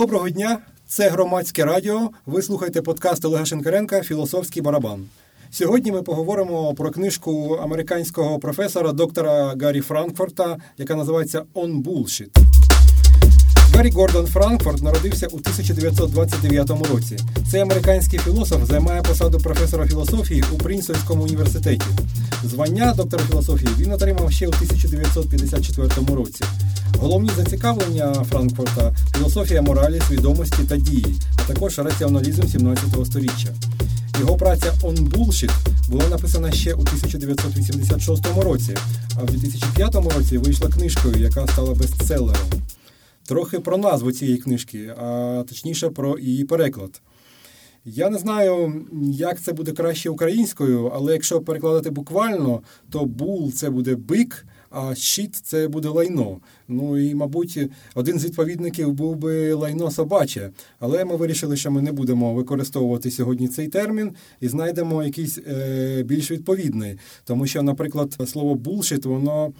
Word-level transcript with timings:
Доброго 0.00 0.30
дня! 0.30 0.58
Це 0.86 1.08
громадське 1.08 1.64
радіо. 1.64 2.10
Ви 2.26 2.42
слухаєте 2.42 2.82
подкаст 2.82 3.24
Олега 3.24 3.44
Шенкаренка 3.44 4.02
Філософський 4.02 4.62
барабан. 4.62 5.06
Сьогодні 5.50 5.92
ми 5.92 6.02
поговоримо 6.02 6.74
про 6.74 6.90
книжку 6.90 7.58
американського 7.62 8.38
професора 8.38 8.92
доктора 8.92 9.54
Гаррі 9.60 9.80
Франкфорта, 9.80 10.56
яка 10.78 10.94
називається 10.94 11.42
«On 11.54 11.82
Bullshit». 11.82 12.49
Гаррі 13.80 13.90
Гордон 13.90 14.26
Франкфорт 14.26 14.82
народився 14.82 15.26
у 15.26 15.36
1929 15.36 16.70
році. 16.70 17.16
Цей 17.50 17.60
американський 17.60 18.18
філософ 18.18 18.66
займає 18.66 19.02
посаду 19.02 19.38
професора 19.38 19.86
філософії 19.86 20.44
у 20.52 20.56
Принстонському 20.56 21.22
університеті. 21.22 21.86
Звання 22.44 22.94
доктора 22.96 23.22
філософії 23.30 23.70
він 23.78 23.92
отримав 23.92 24.32
ще 24.32 24.46
у 24.46 24.50
1954 24.50 25.88
році. 26.14 26.44
Головні 26.98 27.30
зацікавлення 27.36 28.14
Франкфурта 28.30 28.94
філософія 29.16 29.62
моралі, 29.62 30.00
свідомості 30.08 30.62
та 30.68 30.76
дії, 30.76 31.14
а 31.38 31.52
також 31.52 31.78
раціоналізм 31.78 32.42
17 32.42 32.84
століття. 33.06 33.48
Його 34.20 34.36
праця 34.36 34.72
«On 34.82 35.08
Bullshit» 35.08 35.52
була 35.88 36.08
написана 36.08 36.52
ще 36.52 36.74
у 36.74 36.80
1986 36.80 38.26
році, 38.36 38.76
а 39.16 39.22
в 39.22 39.26
2005 39.26 39.94
році 39.94 40.38
вийшла 40.38 40.68
книжкою, 40.68 41.16
яка 41.16 41.46
стала 41.46 41.74
бестселером. 41.74 42.50
Трохи 43.30 43.60
про 43.60 43.76
назву 43.76 44.12
цієї 44.12 44.38
книжки, 44.38 44.94
а 44.98 45.44
точніше 45.48 45.90
про 45.90 46.18
її 46.18 46.44
переклад. 46.44 47.00
Я 47.84 48.10
не 48.10 48.18
знаю, 48.18 48.86
як 49.02 49.40
це 49.40 49.52
буде 49.52 49.72
краще 49.72 50.10
українською, 50.10 50.92
але 50.94 51.12
якщо 51.12 51.40
перекладати 51.40 51.90
буквально, 51.90 52.62
то 52.90 53.04
бул 53.04 53.52
це 53.52 53.70
буде 53.70 53.94
бик, 53.94 54.46
а 54.70 54.94
щит 54.94 55.36
це 55.36 55.68
буде 55.68 55.88
лайно. 55.88 56.38
Ну 56.68 56.98
і, 56.98 57.14
мабуть, 57.14 57.58
один 57.94 58.18
з 58.18 58.24
відповідників 58.24 58.92
був 58.92 59.16
би 59.16 59.52
лайно 59.52 59.90
собаче. 59.90 60.50
Але 60.78 61.04
ми 61.04 61.16
вирішили, 61.16 61.56
що 61.56 61.70
ми 61.70 61.82
не 61.82 61.92
будемо 61.92 62.34
використовувати 62.34 63.10
сьогодні 63.10 63.48
цей 63.48 63.68
термін 63.68 64.12
і 64.40 64.48
знайдемо 64.48 65.04
якийсь 65.04 65.38
е, 65.38 66.02
більш 66.02 66.30
відповідний. 66.30 66.98
Тому 67.24 67.46
що, 67.46 67.62
наприклад, 67.62 68.16
слово 68.26 68.54
булшит, 68.54 69.04
воно 69.04 69.52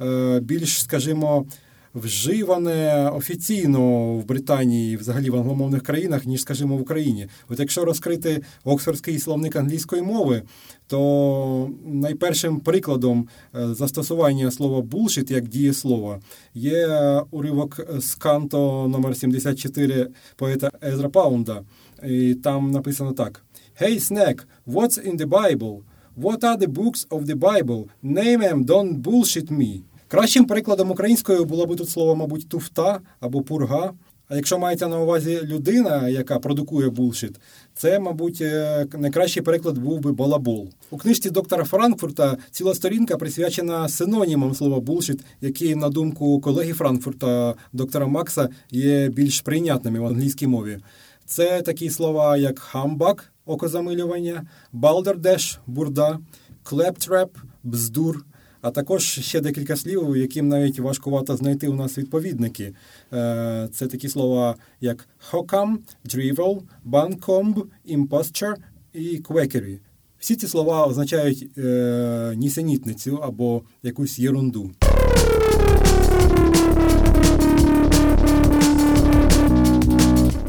е, 0.00 0.40
більш, 0.40 0.82
скажімо, 0.82 1.46
вживане 1.94 3.10
офіційно 3.10 4.12
в 4.12 4.24
Британії, 4.24 4.96
взагалі 4.96 5.30
в 5.30 5.36
англомовних 5.36 5.82
країнах, 5.82 6.26
ніж, 6.26 6.40
скажімо, 6.40 6.76
в 6.76 6.80
Україні. 6.80 7.26
От 7.48 7.58
якщо 7.58 7.84
розкрити 7.84 8.42
Оксфордський 8.64 9.18
словник 9.18 9.56
англійської 9.56 10.02
мови, 10.02 10.42
то 10.86 11.70
найпершим 11.86 12.60
прикладом 12.60 13.28
е, 13.54 13.74
застосування 13.74 14.50
слова 14.50 14.80
«bullshit» 14.80 15.32
як 15.32 15.48
дієслова 15.48 16.20
є 16.54 16.88
уривок 17.30 17.80
з 17.98 18.14
канто 18.14 18.88
номер 18.88 19.16
74 19.16 20.08
поета 20.36 20.70
Езра 20.82 21.08
Паунда. 21.08 21.62
І 22.06 22.34
Там 22.34 22.70
написано 22.70 23.12
так: 23.12 23.44
«Hey, 23.80 23.98
snack, 24.00 24.44
what's 24.66 24.98
in 25.08 25.16
the 25.16 25.26
Bible? 25.26 25.78
What 26.16 26.40
are 26.40 26.58
the 26.58 26.66
books 26.66 27.08
of 27.08 27.26
the 27.26 27.36
Bible? 27.36 27.84
Name 28.02 28.40
them, 28.40 28.64
don't 28.64 29.02
bullshit 29.02 29.50
me». 29.50 29.82
Кращим 30.08 30.44
прикладом 30.44 30.90
українською 30.90 31.44
було 31.44 31.66
би 31.66 31.76
тут 31.76 31.90
слово, 31.90 32.16
мабуть, 32.16 32.48
туфта 32.48 33.00
або 33.20 33.42
пурга. 33.42 33.92
А 34.28 34.36
якщо 34.36 34.58
мається 34.58 34.88
на 34.88 35.00
увазі 35.00 35.40
людина, 35.44 36.08
яка 36.08 36.38
продукує 36.38 36.90
булшит, 36.90 37.40
це, 37.74 37.98
мабуть, 37.98 38.40
е, 38.40 38.86
найкращий 38.98 39.42
приклад 39.42 39.78
був 39.78 40.00
би 40.00 40.12
балабол. 40.12 40.68
У 40.90 40.96
книжці 40.96 41.30
доктора 41.30 41.64
Франкфурта 41.64 42.36
ціла 42.50 42.74
сторінка 42.74 43.16
присвячена 43.16 43.88
синонімам 43.88 44.54
слова 44.54 44.80
булшит, 44.80 45.20
які, 45.40 45.74
на 45.74 45.88
думку 45.88 46.40
колеги 46.40 46.72
Франкфурта, 46.72 47.54
доктора 47.72 48.06
Макса, 48.06 48.48
є 48.70 49.08
більш 49.08 49.40
прийнятними 49.40 50.00
в 50.00 50.06
англійській 50.06 50.46
мові. 50.46 50.78
Це 51.26 51.62
такі 51.62 51.90
слова, 51.90 52.36
як 52.36 52.58
хамбак, 52.58 53.32
окозамилювання, 53.46 54.46
балдердеш, 54.72 55.60
бурда, 55.66 56.18
клептреп, 56.62 57.30
бздур 57.64 58.24
а 58.60 58.70
також 58.70 59.04
ще 59.04 59.40
декілька 59.40 59.76
слів, 59.76 60.16
яким 60.16 60.48
навіть 60.48 60.78
важкувато 60.78 61.36
знайти 61.36 61.68
у 61.68 61.74
нас 61.74 61.98
відповідники. 61.98 62.74
Е, 63.12 63.68
це 63.72 63.86
такі 63.86 64.08
слова, 64.08 64.54
як 64.80 65.08
хокам, 65.18 65.78
drivel, 66.06 66.62
банкомб, 66.84 67.66
imposture 67.90 68.54
і 68.92 69.20
quackery. 69.20 69.78
Всі 70.18 70.36
ці 70.36 70.46
слова 70.46 70.86
означають 70.86 71.58
е, 71.58 72.34
нісенітницю 72.36 73.16
або 73.22 73.62
якусь 73.82 74.18
єрунду. 74.18 74.70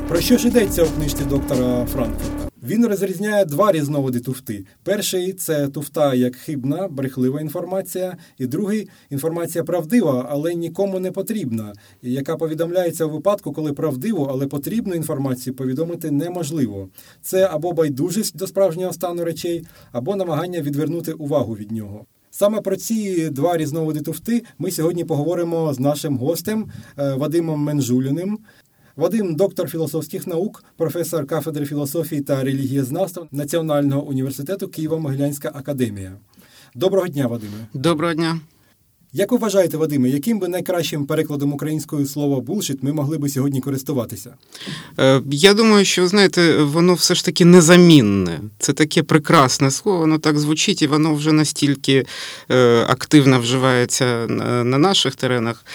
Про 0.07 0.21
що 0.21 0.37
ж 0.37 0.47
йдеться 0.47 0.83
у 0.83 0.87
книжці 0.87 1.23
доктора 1.23 1.85
Франкфурта? 1.85 2.48
Він 2.69 2.85
розрізняє 2.85 3.46
два 3.46 3.72
різновиди 3.72 4.19
туфти. 4.19 4.66
Перший 4.84 5.34
це 5.34 5.68
туфта 5.68 6.13
як 6.13 6.35
хибна, 6.35 6.88
брехлива 6.88 7.41
інформація, 7.41 8.18
і 8.38 8.47
другий 8.47 8.90
інформація 9.09 9.63
правдива, 9.63 10.28
але 10.30 10.53
нікому 10.53 11.00
не 11.00 11.12
потрібна, 11.12 11.74
яка 12.02 12.35
повідомляється 12.35 13.06
у 13.06 13.09
випадку, 13.09 13.53
коли 13.53 13.74
правдиву, 13.74 14.28
але 14.30 14.47
потрібну 14.47 14.96
інформацію 14.96 15.53
повідомити 15.53 16.12
неможливо. 16.12 16.90
Це 17.22 17.46
або 17.52 17.74
байдужість 17.74 18.38
до 18.38 18.47
справжнього 18.47 18.94
стану 18.94 19.24
речей, 19.24 19.66
або 19.91 20.16
намагання 20.16 20.62
відвернути 20.62 21.13
увагу 21.13 21.53
від 21.53 21.72
нього. 21.72 22.06
Саме 22.31 22.62
про 22.62 22.75
ці 22.75 23.30
два 23.30 23.57
різновиди 23.57 24.01
туфти 24.01 24.44
ми 24.57 24.72
сьогодні 24.72 25.06
поговоримо 25.06 25.74
з 25.74 25.80
нашим 25.80 26.18
гостем 26.18 26.72
е, 26.97 27.13
Вадимом 27.13 27.59
Менжуліним. 27.59 28.40
Вадим, 28.99 29.35
доктор 29.35 29.69
філософських 29.69 30.27
наук, 30.27 30.63
професор 30.77 31.27
кафедри 31.27 31.65
філософії 31.65 32.21
та 32.21 32.43
релігієзнавства 32.43 33.27
Національного 33.31 34.03
університету 34.03 34.65
Києво-Могилянська 34.65 35.51
академія. 35.53 36.13
Доброго 36.75 37.07
дня, 37.07 37.27
Вадиме. 37.27 37.67
Доброго 37.73 38.13
дня. 38.13 38.39
Як 39.13 39.31
ви 39.31 39.38
вважаєте, 39.38 39.77
Вадиме, 39.77 40.09
яким 40.09 40.39
би 40.39 40.47
найкращим 40.47 41.05
перекладом 41.05 41.53
української 41.53 42.05
слова 42.05 42.41
булшит 42.41 42.83
ми 42.83 42.93
могли 42.93 43.17
би 43.17 43.29
сьогодні 43.29 43.61
користуватися? 43.61 44.33
Е, 44.99 45.21
я 45.31 45.53
думаю, 45.53 45.85
що 45.85 46.07
знаєте, 46.07 46.63
воно 46.63 46.93
все 46.93 47.15
ж 47.15 47.25
таки 47.25 47.45
незамінне. 47.45 48.39
Це 48.59 48.73
таке 48.73 49.03
прекрасне 49.03 49.71
слово, 49.71 49.99
воно 49.99 50.17
так 50.19 50.39
звучить, 50.39 50.81
і 50.81 50.88
воно 50.88 51.13
вже 51.13 51.31
настільки 51.31 52.05
е, 52.51 52.85
активно 52.89 53.39
вживається 53.39 54.27
на 54.63 54.77
наших 54.77 55.15
теренах. 55.15 55.65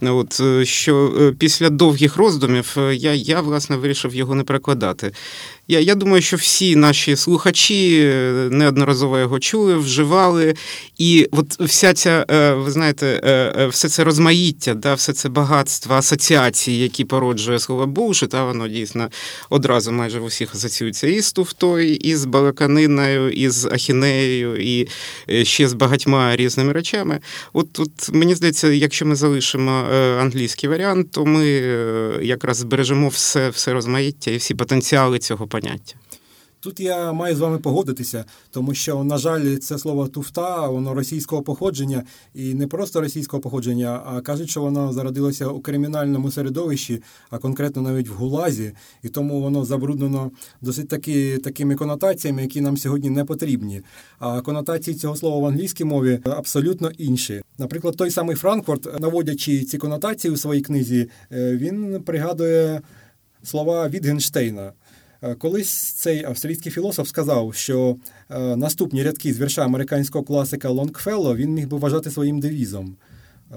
От 0.00 0.40
що 0.66 1.14
е, 1.20 1.32
після 1.38 1.70
довгих 1.70 2.16
роздумів 2.16 2.76
я, 2.92 3.14
я 3.14 3.40
власне 3.40 3.76
вирішив 3.76 4.14
його 4.14 4.34
не 4.34 4.42
перекладати. 4.44 5.12
Я 5.68 5.80
я 5.80 5.94
думаю, 5.94 6.22
що 6.22 6.36
всі 6.36 6.76
наші 6.76 7.16
слухачі 7.16 8.00
е, 8.04 8.48
неодноразово 8.50 9.18
його 9.18 9.38
чули, 9.38 9.76
вживали. 9.76 10.54
І 10.98 11.28
от 11.32 11.60
вся 11.60 11.92
ця, 11.92 12.26
е, 12.30 12.52
ви 12.52 12.70
знаєте, 12.70 13.20
е, 13.24 13.66
все 13.66 13.88
це 13.88 14.04
розмаїття, 14.04 14.74
да, 14.74 14.94
все 14.94 15.12
це 15.12 15.28
багатство 15.28 15.94
асоціацій, 15.94 16.72
які 16.72 17.04
породжує 17.04 17.58
слово 17.58 17.86
бушит, 17.86 18.30
та 18.30 18.44
воно 18.44 18.68
дійсно 18.68 19.08
одразу 19.50 19.92
майже 19.92 20.18
в 20.18 20.24
усіх 20.24 20.54
асоціюється 20.54 21.06
і 21.06 21.20
з 21.20 21.32
туфтою, 21.32 21.94
і 21.94 22.16
з 22.16 22.24
балаканиною, 22.24 23.30
і 23.30 23.48
з 23.48 23.64
ахінеєю, 23.64 24.56
і 24.56 24.88
ще 25.44 25.68
з 25.68 25.72
багатьма 25.72 26.36
різними 26.36 26.72
речами. 26.72 27.20
От, 27.52 27.78
от 27.78 28.12
мені 28.12 28.34
здається, 28.34 28.68
якщо 28.68 29.06
ми 29.06 29.16
залишимо 29.16 29.70
англійський 30.20 30.70
варіант, 30.70 31.10
то 31.10 31.24
ми 31.24 31.46
якраз 32.22 32.56
збережемо 32.56 33.08
все, 33.08 33.48
все 33.48 33.72
розмаїття 33.72 34.30
і 34.30 34.36
всі 34.36 34.54
потенціали 34.54 35.18
цього 35.18 35.46
поняття. 35.54 35.94
Тут 36.60 36.80
я 36.80 37.12
маю 37.12 37.36
з 37.36 37.40
вами 37.40 37.58
погодитися, 37.58 38.24
тому 38.50 38.74
що, 38.74 39.04
на 39.04 39.18
жаль, 39.18 39.56
це 39.56 39.78
слово 39.78 40.08
туфта, 40.08 40.68
воно 40.68 40.94
російського 40.94 41.42
походження, 41.42 42.02
і 42.34 42.54
не 42.54 42.66
просто 42.66 43.00
російського 43.00 43.40
походження, 43.40 44.02
а 44.06 44.20
кажуть, 44.20 44.50
що 44.50 44.60
воно 44.60 44.92
зародилося 44.92 45.48
у 45.48 45.60
кримінальному 45.60 46.30
середовищі, 46.30 47.02
а 47.30 47.38
конкретно 47.38 47.82
навіть 47.82 48.08
в 48.08 48.12
гулазі, 48.12 48.72
і 49.02 49.08
тому 49.08 49.40
воно 49.40 49.64
забруднено 49.64 50.30
досить 50.60 50.88
таки 50.88 51.38
такими 51.38 51.74
конотаціями, 51.74 52.42
які 52.42 52.60
нам 52.60 52.76
сьогодні 52.76 53.10
не 53.10 53.24
потрібні. 53.24 53.82
А 54.18 54.40
конотації 54.40 54.96
цього 54.96 55.16
слова 55.16 55.38
в 55.38 55.46
англійській 55.46 55.84
мові 55.84 56.20
абсолютно 56.24 56.90
інші. 56.98 57.42
Наприклад, 57.58 57.96
той 57.96 58.10
самий 58.10 58.36
Франкфурт, 58.36 59.00
наводячи 59.00 59.64
ці 59.64 59.78
конотації 59.78 60.34
у 60.34 60.36
своїй 60.36 60.62
книзі, 60.62 61.08
е, 61.32 61.56
він 61.56 62.02
пригадує 62.02 62.82
слова 63.42 63.88
Вітгенштейна. 63.88 64.72
Е, 65.24 65.34
колись 65.34 65.72
цей 65.72 66.24
австрійський 66.24 66.72
філософ 66.72 67.08
сказав, 67.08 67.54
що 67.54 67.96
е, 68.30 68.56
наступні 68.56 69.02
рядки 69.02 69.34
з 69.34 69.40
вірша 69.40 69.64
американського 69.64 70.24
класика 70.24 70.68
Лонгфелло 70.68 71.36
він 71.36 71.50
міг 71.50 71.68
би 71.68 71.78
вважати 71.78 72.10
своїм 72.10 72.40
девізом. 72.40 72.96
Е, 73.52 73.56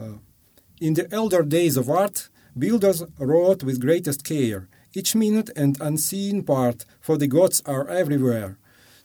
In 0.81 0.95
the 0.95 1.09
elder 1.09 1.43
days 1.43 1.71
of 1.71 1.85
art, 1.85 2.29
builders 2.55 3.05
wrought 3.19 3.63
with 3.63 3.79
greatest 3.79 4.31
care. 4.31 4.61
Each 4.97 5.15
minute 5.15 5.49
and 5.61 5.73
unseen 5.79 6.43
part, 6.43 6.85
for 7.07 7.17
the 7.17 7.29
gods 7.29 7.63
are 7.63 8.03
everywhere. 8.03 8.55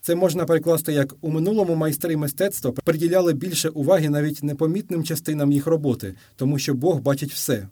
Це 0.01 0.15
можна 0.15 0.45
перекласти 0.45 0.93
як 0.93 1.15
у 1.21 1.31
минулому 1.31 1.75
майстри 1.75 2.17
мистецтва 2.17 2.73
приділяли 2.73 3.33
більше 3.33 3.69
уваги 3.69 4.09
навіть 4.09 4.43
непомітним 4.43 5.05
частинам 5.05 5.53
їх 5.53 5.67
роботи, 5.67 6.15
тому 6.37 6.59
що 6.59 6.75
Бог 6.75 7.01
бачить 7.01 7.33
все. 7.33 7.69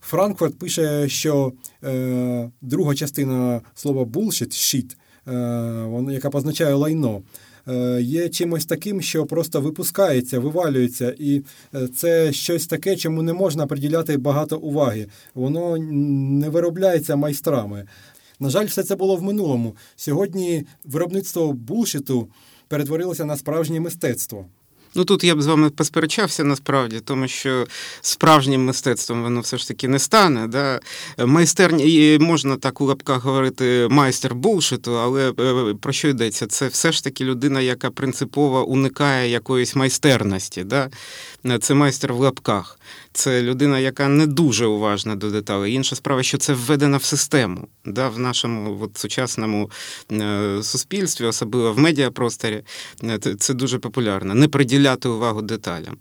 Франкфурт 0.00 0.58
пише, 0.58 1.08
що 1.08 1.52
е, 1.84 2.50
друга 2.62 2.94
частина 2.94 3.60
слова 3.74 4.02
bullshit, 4.02 4.50
shit, 4.50 4.96
е, 6.08 6.12
яка 6.12 6.30
позначає 6.30 6.74
лайно. 6.74 7.22
Е, 7.68 8.02
є 8.02 8.28
чимось 8.28 8.66
таким, 8.66 9.02
що 9.02 9.26
просто 9.26 9.60
випускається, 9.60 10.40
вивалюється, 10.40 11.14
і 11.18 11.42
е, 11.74 11.88
це 11.88 12.32
щось 12.32 12.66
таке, 12.66 12.96
чому 12.96 13.22
не 13.22 13.32
можна 13.32 13.66
приділяти 13.66 14.16
багато 14.16 14.58
уваги. 14.58 15.06
Воно 15.34 15.76
не 15.78 16.48
виробляється 16.48 17.16
майстрами. 17.16 17.84
На 18.40 18.50
жаль, 18.50 18.66
все 18.66 18.82
це 18.82 18.96
було 18.96 19.16
в 19.16 19.22
минулому. 19.22 19.76
Сьогодні 19.96 20.64
виробництво 20.84 21.52
булшиту 21.52 22.28
перетворилося 22.68 23.24
на 23.24 23.36
справжнє 23.36 23.80
мистецтво. 23.80 24.46
Ну 24.94 25.04
тут 25.04 25.24
я 25.24 25.34
б 25.34 25.42
з 25.42 25.46
вами 25.46 25.70
посперечався 25.70 26.44
насправді, 26.44 27.00
тому 27.00 27.28
що 27.28 27.66
справжнім 28.00 28.64
мистецтвом 28.64 29.22
воно 29.22 29.40
все 29.40 29.58
ж 29.58 29.68
таки 29.68 29.88
не 29.88 29.98
стане. 29.98 30.46
Да? 30.46 30.80
Майстерні 31.18 32.18
можна 32.20 32.56
так 32.56 32.80
у 32.80 32.84
лапках 32.84 33.24
говорити 33.24 33.88
майстер 33.90 34.34
булшиту, 34.34 34.98
але 34.98 35.30
е, 35.40 35.74
про 35.80 35.92
що 35.92 36.08
йдеться? 36.08 36.46
Це 36.46 36.68
все 36.68 36.92
ж 36.92 37.04
таки 37.04 37.24
людина, 37.24 37.60
яка 37.60 37.90
принципово 37.90 38.66
уникає 38.66 39.30
якоїсь 39.30 39.76
майстерності. 39.76 40.64
Да? 40.64 40.90
Це 41.60 41.74
майстер 41.74 42.12
в 42.12 42.20
лапках. 42.20 42.78
Це 43.12 43.42
людина, 43.42 43.78
яка 43.78 44.08
не 44.08 44.26
дуже 44.26 44.66
уважна 44.66 45.16
до 45.16 45.30
деталей. 45.30 45.72
Інша 45.72 45.96
справа, 45.96 46.22
що 46.22 46.38
це 46.38 46.52
введено 46.52 46.96
в 46.96 47.04
систему 47.04 47.68
да, 47.92 48.08
в 48.08 48.18
нашому 48.18 48.78
от, 48.82 48.98
сучасному 48.98 49.70
е, 50.12 50.62
суспільстві, 50.62 51.24
особливо 51.24 51.72
в 51.72 51.78
медіапросторі. 51.78 52.62
Е, 53.04 53.18
це 53.38 53.54
дуже 53.54 53.78
популярно. 53.78 54.34
Не 54.34 54.48
приділяти 54.78 55.08
увагу 55.08 55.42
деталям. 55.42 55.96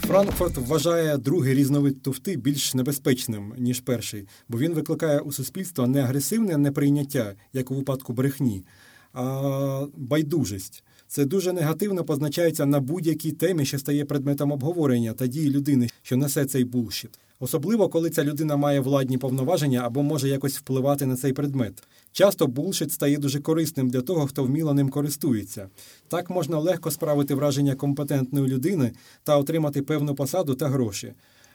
Франкфурт 0.00 0.56
вважає 0.56 1.16
другий 1.18 1.54
різновид 1.54 2.02
туфти 2.02 2.36
більш 2.36 2.74
небезпечним, 2.74 3.54
ніж 3.58 3.80
перший, 3.80 4.26
бо 4.48 4.58
він 4.58 4.74
викликає 4.74 5.20
у 5.20 5.32
суспільства 5.32 5.86
не 5.86 6.00
агресивне 6.00 6.56
неприйняття, 6.56 7.34
як 7.52 7.70
у 7.70 7.74
випадку 7.74 8.12
брехні, 8.12 8.64
а 9.12 9.86
байдужість. 9.96 10.84
Це 11.06 11.24
дуже 11.24 11.52
негативно 11.52 12.04
позначається 12.04 12.66
на 12.66 12.80
будь-якій 12.80 13.32
темі, 13.32 13.64
що 13.64 13.78
стає 13.78 14.04
предметом 14.04 14.52
обговорення 14.52 15.12
та 15.12 15.26
дії 15.26 15.50
людини, 15.50 15.88
що 16.02 16.16
несе 16.16 16.44
цей 16.44 16.64
булшіт. 16.64 17.18
Особливо, 17.40 17.88
коли 17.88 18.10
ця 18.10 18.24
людина 18.24 18.56
має 18.56 18.80
владні 18.80 19.18
повноваження 19.18 19.80
або 19.80 20.02
може 20.02 20.28
якось 20.28 20.58
впливати 20.58 21.06
на 21.06 21.16
цей 21.16 21.32
предмет. 21.32 21.82
Часто 22.12 22.46
булшит 22.46 22.92
стає 22.92 23.18
дуже 23.18 23.40
корисним 23.40 23.90
для 23.90 24.00
того, 24.00 24.26
хто 24.26 24.44
вміло 24.44 24.74
ним 24.74 24.88
користується. 24.88 25.68
Так 26.08 26.30
можна 26.30 26.58
легко 26.58 26.90
справити 26.90 27.34
враження 27.34 27.74
компетентної 27.74 28.46
людини 28.46 28.92
та 29.24 29.38
отримати 29.38 29.82
певну 29.82 30.14
посаду 30.14 30.54
та 30.54 30.68
гроші. 30.68 31.12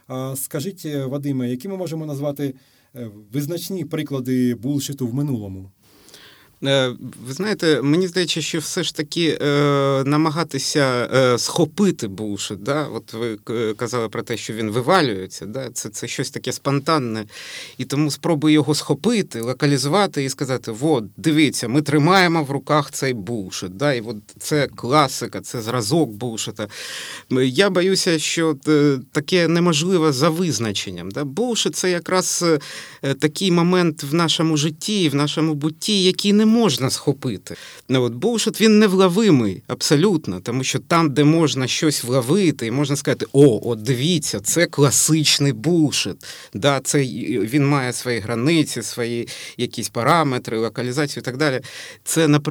А 0.07 0.35
скажіть, 0.35 0.85
Вадиме, 0.85 1.50
які 1.50 1.68
ми 1.68 1.77
можемо 1.77 2.06
назвати 2.06 2.56
е, 2.95 3.12
визначні 3.33 3.86
приклади 3.86 4.56
булшиту 4.56 5.07
в 5.07 5.13
минулому? 5.13 5.71
Е, 6.65 6.95
ви 7.27 7.33
знаєте, 7.33 7.81
мені 7.81 8.07
здається, 8.07 8.41
що 8.41 8.59
все 8.59 8.83
ж 8.83 8.95
таки 8.95 9.39
е, 9.41 9.45
намагатися 10.05 11.09
е, 11.13 11.38
схопити 11.38 12.07
булшит, 12.07 12.63
да? 12.63 12.88
От 12.88 13.13
ви 13.13 13.38
казали 13.73 14.09
про 14.09 14.21
те, 14.23 14.38
що 14.38 14.53
він 14.53 14.71
вивалюється, 14.71 15.45
да? 15.45 15.69
це 15.73 15.89
це 15.89 16.07
щось 16.07 16.31
таке 16.31 16.51
спонтанне. 16.51 17.25
І 17.77 17.85
тому 17.85 18.11
спробую 18.11 18.53
його 18.53 18.75
схопити, 18.75 19.41
локалізувати 19.41 20.23
і 20.23 20.29
сказати: 20.29 20.73
от, 20.81 21.03
дивіться, 21.17 21.67
ми 21.67 21.81
тримаємо 21.81 22.44
в 22.44 22.51
руках 22.51 22.91
цей 22.91 23.13
булшит. 23.13 23.77
Да? 23.77 23.94
І 23.94 24.01
от 24.01 24.15
це 24.39 24.67
класика, 24.67 25.41
це 25.41 25.61
зразок 25.61 26.09
булшита. 26.09 26.67
Я 27.31 27.69
боюся, 27.69 28.19
що 28.19 28.55
таке 29.11 29.47
неможливо 29.47 30.13
за 30.13 30.29
визначенням. 30.29 31.11
Да? 31.11 31.23
Булшит– 31.23 31.75
це 31.75 31.91
якраз 31.91 32.45
такий 33.19 33.51
момент 33.51 34.03
в 34.03 34.13
нашому 34.13 34.57
житті, 34.57 35.09
в 35.09 35.15
нашому 35.15 35.53
бутті, 35.53 36.03
який 36.03 36.33
не 36.33 36.45
можна 36.53 36.89
схопити. 36.89 37.55
Ну, 37.89 38.03
от 38.03 38.13
Булшит 38.13 38.61
він 38.61 38.79
невловимий 38.79 39.63
абсолютно, 39.67 40.39
тому 40.39 40.63
що 40.63 40.79
там, 40.79 41.13
де 41.13 41.23
можна 41.23 41.67
щось 41.67 42.03
вловити, 42.03 42.67
і 42.67 42.71
можна 42.71 42.95
сказати, 42.95 43.25
о, 43.33 43.69
от 43.69 43.81
дивіться, 43.81 44.39
це 44.39 44.65
класичний 44.65 45.53
булшит. 45.53 46.25
Да, 46.53 46.79
це 46.79 47.00
Він 47.53 47.67
має 47.67 47.94
свої 47.94 48.19
границі, 48.19 48.81
свої 48.81 49.27
якісь 49.57 49.89
параметри, 49.89 50.57
локалізацію 50.57 51.21
і 51.21 51.25
так 51.25 51.38
далі. 51.38 51.61
Це 52.03 52.27
на 52.27 52.41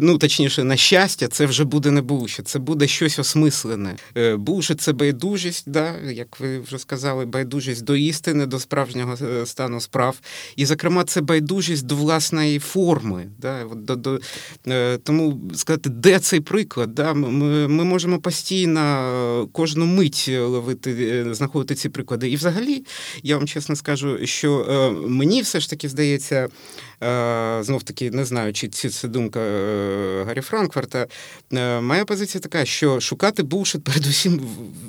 ну 0.00 0.18
точніше, 0.18 0.64
на 0.64 0.76
щастя, 0.76 1.28
це 1.28 1.46
вже 1.46 1.64
буде 1.64 1.90
не 1.90 2.02
булшит, 2.02 2.48
це 2.48 2.58
буде 2.58 2.86
щось 2.86 3.18
осмислене. 3.18 3.96
Е, 4.16 4.36
булшит 4.36 4.80
це 4.80 4.92
байдужість, 4.92 5.70
да, 5.70 5.94
як 6.10 6.40
ви 6.40 6.60
вже 6.60 6.78
сказали, 6.78 7.26
байдужість 7.26 7.84
до 7.84 7.96
істини, 7.96 8.46
до 8.46 8.58
справжнього 8.58 9.16
е, 9.22 9.46
стану 9.46 9.80
справ. 9.80 10.16
І, 10.56 10.66
зокрема, 10.66 11.04
це 11.04 11.20
байдужість 11.20 11.86
до 11.86 11.96
власної 11.96 12.58
форми. 12.58 13.15
Да? 13.38 13.64
До, 13.74 13.96
до, 13.96 14.20
е, 14.68 14.98
Тому 14.98 15.40
сказати, 15.54 15.90
де 15.90 16.18
цей 16.18 16.40
приклад? 16.40 16.94
Да? 16.94 17.14
Ми 17.14 17.68
ми 17.68 17.84
можемо 17.84 18.18
постійно 18.18 19.48
кожну 19.52 19.86
мить 19.86 20.30
ловити, 20.38 20.92
е, 20.92 21.34
знаходити 21.34 21.74
ці 21.74 21.88
приклади. 21.88 22.30
І 22.30 22.36
взагалі, 22.36 22.84
я 23.22 23.36
вам 23.36 23.46
чесно 23.46 23.76
скажу, 23.76 24.26
що 24.26 24.60
е, 24.60 24.90
мені 25.08 25.42
все 25.42 25.60
ж 25.60 25.70
таки 25.70 25.88
здається, 25.88 26.48
знов 27.60 27.82
таки 27.82 28.10
не 28.10 28.24
знаю, 28.24 28.52
чи 28.52 28.68
це 28.68 29.08
думка 29.08 29.40
Гаррі 30.26 30.40
Франкфурта, 30.40 31.06
моя 31.80 32.04
позиція 32.04 32.40
така, 32.40 32.64
що 32.64 33.00
шукати 33.00 33.42
булшит 33.42 33.84
передусім 33.84 34.40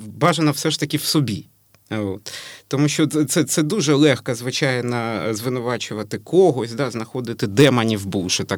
бажано 0.06 0.50
все 0.50 0.70
ж 0.70 0.80
таки 0.80 0.96
в 0.96 1.02
собі. 1.02 1.46
От. 1.90 2.32
Тому 2.68 2.88
що 2.88 3.06
це 3.06 3.44
це 3.44 3.62
дуже 3.62 3.94
легко, 3.94 4.34
звичайно, 4.34 5.20
звинувачувати 5.30 6.18
когось, 6.18 6.72
да, 6.72 6.90
знаходити 6.90 7.46
демонів 7.46 8.06
Булшита, 8.06 8.56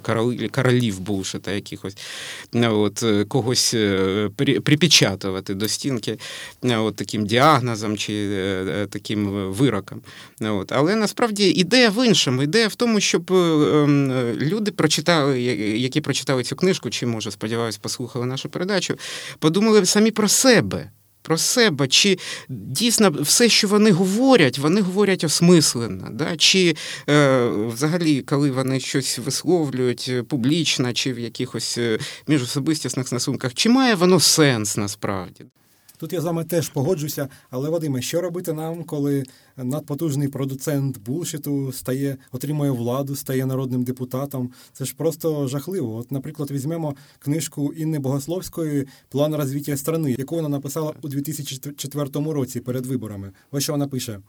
королів, 0.50 1.00
Булшита 1.00 1.52
якихось, 1.52 1.96
от, 2.54 3.04
когось 3.28 3.74
е, 3.74 4.30
припечатувати 4.64 5.54
до 5.54 5.68
стінки 5.68 6.18
от, 6.62 6.96
таким 6.96 7.26
діагнозом 7.26 7.96
чи 7.96 8.12
е, 8.32 8.86
таким 8.90 9.52
вироком. 9.52 10.00
От. 10.40 10.72
Але 10.72 10.96
насправді 10.96 11.50
ідея 11.50 11.88
в 11.88 12.06
іншому. 12.06 12.42
Ідея 12.42 12.68
в 12.68 12.74
тому, 12.74 13.00
щоб 13.00 13.32
ем, 13.32 14.12
люди 14.40 14.70
прочитали, 14.70 15.42
які 15.42 16.00
прочитали 16.00 16.42
цю 16.42 16.56
книжку, 16.56 16.90
чи, 16.90 17.06
може, 17.06 17.30
сподіваюся, 17.30 17.78
послухали 17.82 18.26
нашу 18.26 18.48
передачу, 18.48 18.94
подумали 19.38 19.86
самі 19.86 20.10
про 20.10 20.28
себе 20.28 20.90
про 21.22 21.38
себе, 21.38 21.88
чи 21.88 22.18
дійсно 22.48 23.10
все, 23.20 23.48
що 23.48 23.68
вони 23.68 23.90
говорять, 23.90 24.58
вони 24.58 24.80
говорять 24.80 25.24
осмислено. 25.24 26.08
Да? 26.12 26.36
Чи 26.36 26.76
е, 27.08 27.46
взагалі, 27.48 28.22
коли 28.22 28.50
вони 28.50 28.80
щось 28.80 29.18
висловлюють 29.18 30.06
е, 30.08 30.22
публічно, 30.22 30.92
чи 30.92 31.12
в 31.12 31.18
якихось 31.18 31.78
е, 31.78 31.98
міжособистісних 32.26 33.06
стосунках, 33.06 33.54
чи 33.54 33.68
має 33.68 33.94
воно 33.94 34.20
сенс 34.20 34.76
насправді? 34.76 35.44
Тут 36.00 36.12
я 36.12 36.20
з 36.20 36.24
вами 36.24 36.44
теж 36.44 36.68
погоджуся, 36.68 37.28
але 37.50 37.68
Вадиме, 37.68 38.02
що 38.02 38.20
робити 38.20 38.52
нам, 38.52 38.84
коли 38.84 39.24
надпотужний 39.56 40.28
продуцент 40.28 40.98
булшиту 40.98 41.72
стає, 41.72 42.16
отримує 42.32 42.70
владу, 42.70 43.16
стає 43.16 43.46
народним 43.46 43.82
депутатом? 43.82 44.50
Це 44.72 44.84
ж 44.84 44.94
просто 44.96 45.48
жахливо. 45.48 45.96
От, 45.96 46.12
наприклад, 46.12 46.50
візьмемо 46.50 46.96
книжку 47.18 47.72
Інни 47.72 47.98
Богословської 47.98 48.86
План 49.08 49.34
розвиття 49.34 49.76
страни, 49.76 50.16
яку 50.18 50.34
вона 50.34 50.48
написала 50.48 50.94
у 51.02 51.08
2004 51.08 52.08
році 52.14 52.60
перед 52.60 52.86
виборами. 52.86 53.32
Ось 53.50 53.62
що 53.62 53.72
вона 53.72 53.88
пише. 53.88 54.20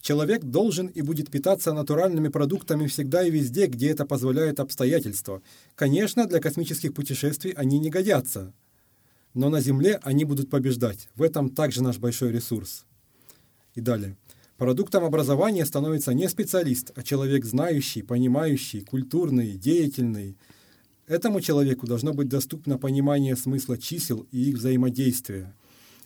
Человек 0.00 0.44
должен 0.44 0.90
и 0.96 1.02
будет 1.02 1.30
питаться 1.30 1.72
натуральными 1.72 2.28
продуктами 2.28 2.86
всегда 2.86 3.22
и 3.22 3.30
везде, 3.30 3.66
где 3.66 3.92
это 3.92 4.04
позволяет 4.04 4.60
обстоятельства. 4.60 5.40
Конечно, 5.74 6.26
для 6.26 6.40
космических 6.40 6.92
путешествий 6.94 7.54
они 7.56 7.78
не 7.78 7.90
годятся. 7.90 8.52
Но 9.34 9.48
на 9.48 9.60
Земле 9.60 9.98
они 10.02 10.24
будут 10.24 10.50
побеждать. 10.50 11.08
В 11.14 11.22
этом 11.22 11.48
также 11.48 11.82
наш 11.82 11.98
большой 11.98 12.32
ресурс. 12.32 12.84
И 13.74 13.80
далее. 13.80 14.16
Продуктом 14.58 15.04
образования 15.04 15.64
становится 15.64 16.12
не 16.12 16.28
специалист, 16.28 16.92
а 16.94 17.02
человек 17.02 17.44
знающий, 17.44 18.02
понимающий, 18.02 18.82
культурный, 18.82 19.56
деятельный. 19.56 20.36
Этому 21.06 21.40
человеку 21.40 21.86
должно 21.86 22.12
быть 22.12 22.28
доступно 22.28 22.78
понимание 22.78 23.34
смысла 23.34 23.76
чисел 23.78 24.26
и 24.30 24.50
их 24.50 24.58
взаимодействия. 24.58 25.54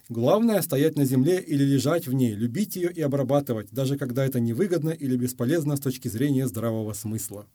Главное– 0.09 0.61
стоять 0.63 0.95
на 0.95 1.03
земле 1.03 1.39
или 1.39 1.65
лежать 1.65 2.07
в 2.07 2.13
ней, 2.13 2.33
любить 2.33 2.77
ее 2.77 2.91
и 2.91 3.01
обрабатывать, 3.01 3.67
даже 3.71 3.97
когда 3.97 4.25
это 4.25 4.39
невыгодно 4.39 4.91
или 4.91 5.17
бесполезно 5.17 5.75
с 5.75 5.81
точки 5.81 6.07
зрения 6.07 6.47
здравого 6.47 6.93
смысла. 6.93 7.45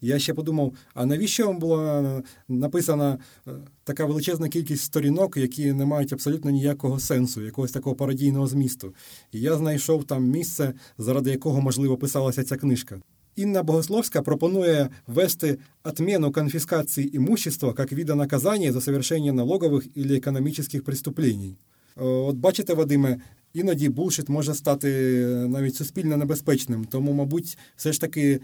Я 0.00 0.18
ще 0.18 0.34
подумав: 0.34 0.72
а 0.94 1.06
навіщо 1.06 1.52
була 1.52 2.22
написана 2.48 3.18
е, 3.46 3.50
така 3.84 4.04
величезна 4.04 4.48
кількість 4.48 4.82
сторінок, 4.82 5.36
які 5.36 5.72
не 5.72 5.84
мають 5.84 6.12
абсолютно 6.12 6.50
ніякого 6.50 7.00
сенсу, 7.00 7.42
якогось 7.42 7.72
такого 7.72 7.96
пародійного 7.96 8.46
змісту? 8.46 8.94
І 9.32 9.40
я 9.40 9.56
знайшов 9.56 10.04
там 10.04 10.24
місце, 10.24 10.72
заради 10.98 11.30
якого 11.30 11.60
можливо 11.60 11.96
писалася 11.96 12.44
ця 12.44 12.56
книжка. 12.56 13.00
Інна 13.36 13.62
Богословська 13.62 14.22
пропонує 14.22 14.88
ввести 15.06 15.58
отмену 15.82 16.32
конфискации 16.32 17.10
имущества 17.16 17.72
как 17.72 17.92
вида 17.92 18.14
наказания 18.14 18.72
за 18.72 18.80
совершение 18.80 19.32
налогових 19.32 19.86
или 19.96 20.16
економічних 20.16 20.84
преступлений. 20.84 21.56
От 21.96 22.36
бачите, 22.36 22.74
Вадиме, 22.74 23.20
іноді 23.52 23.88
булшит 23.88 24.28
може 24.28 24.54
стати 24.54 24.88
навіть 25.48 25.76
суспільно 25.76 26.16
небезпечним, 26.16 26.84
тому, 26.84 27.12
мабуть, 27.12 27.58
все 27.76 27.92
ж 27.92 28.00
таки 28.00 28.30
Е, 28.30 28.40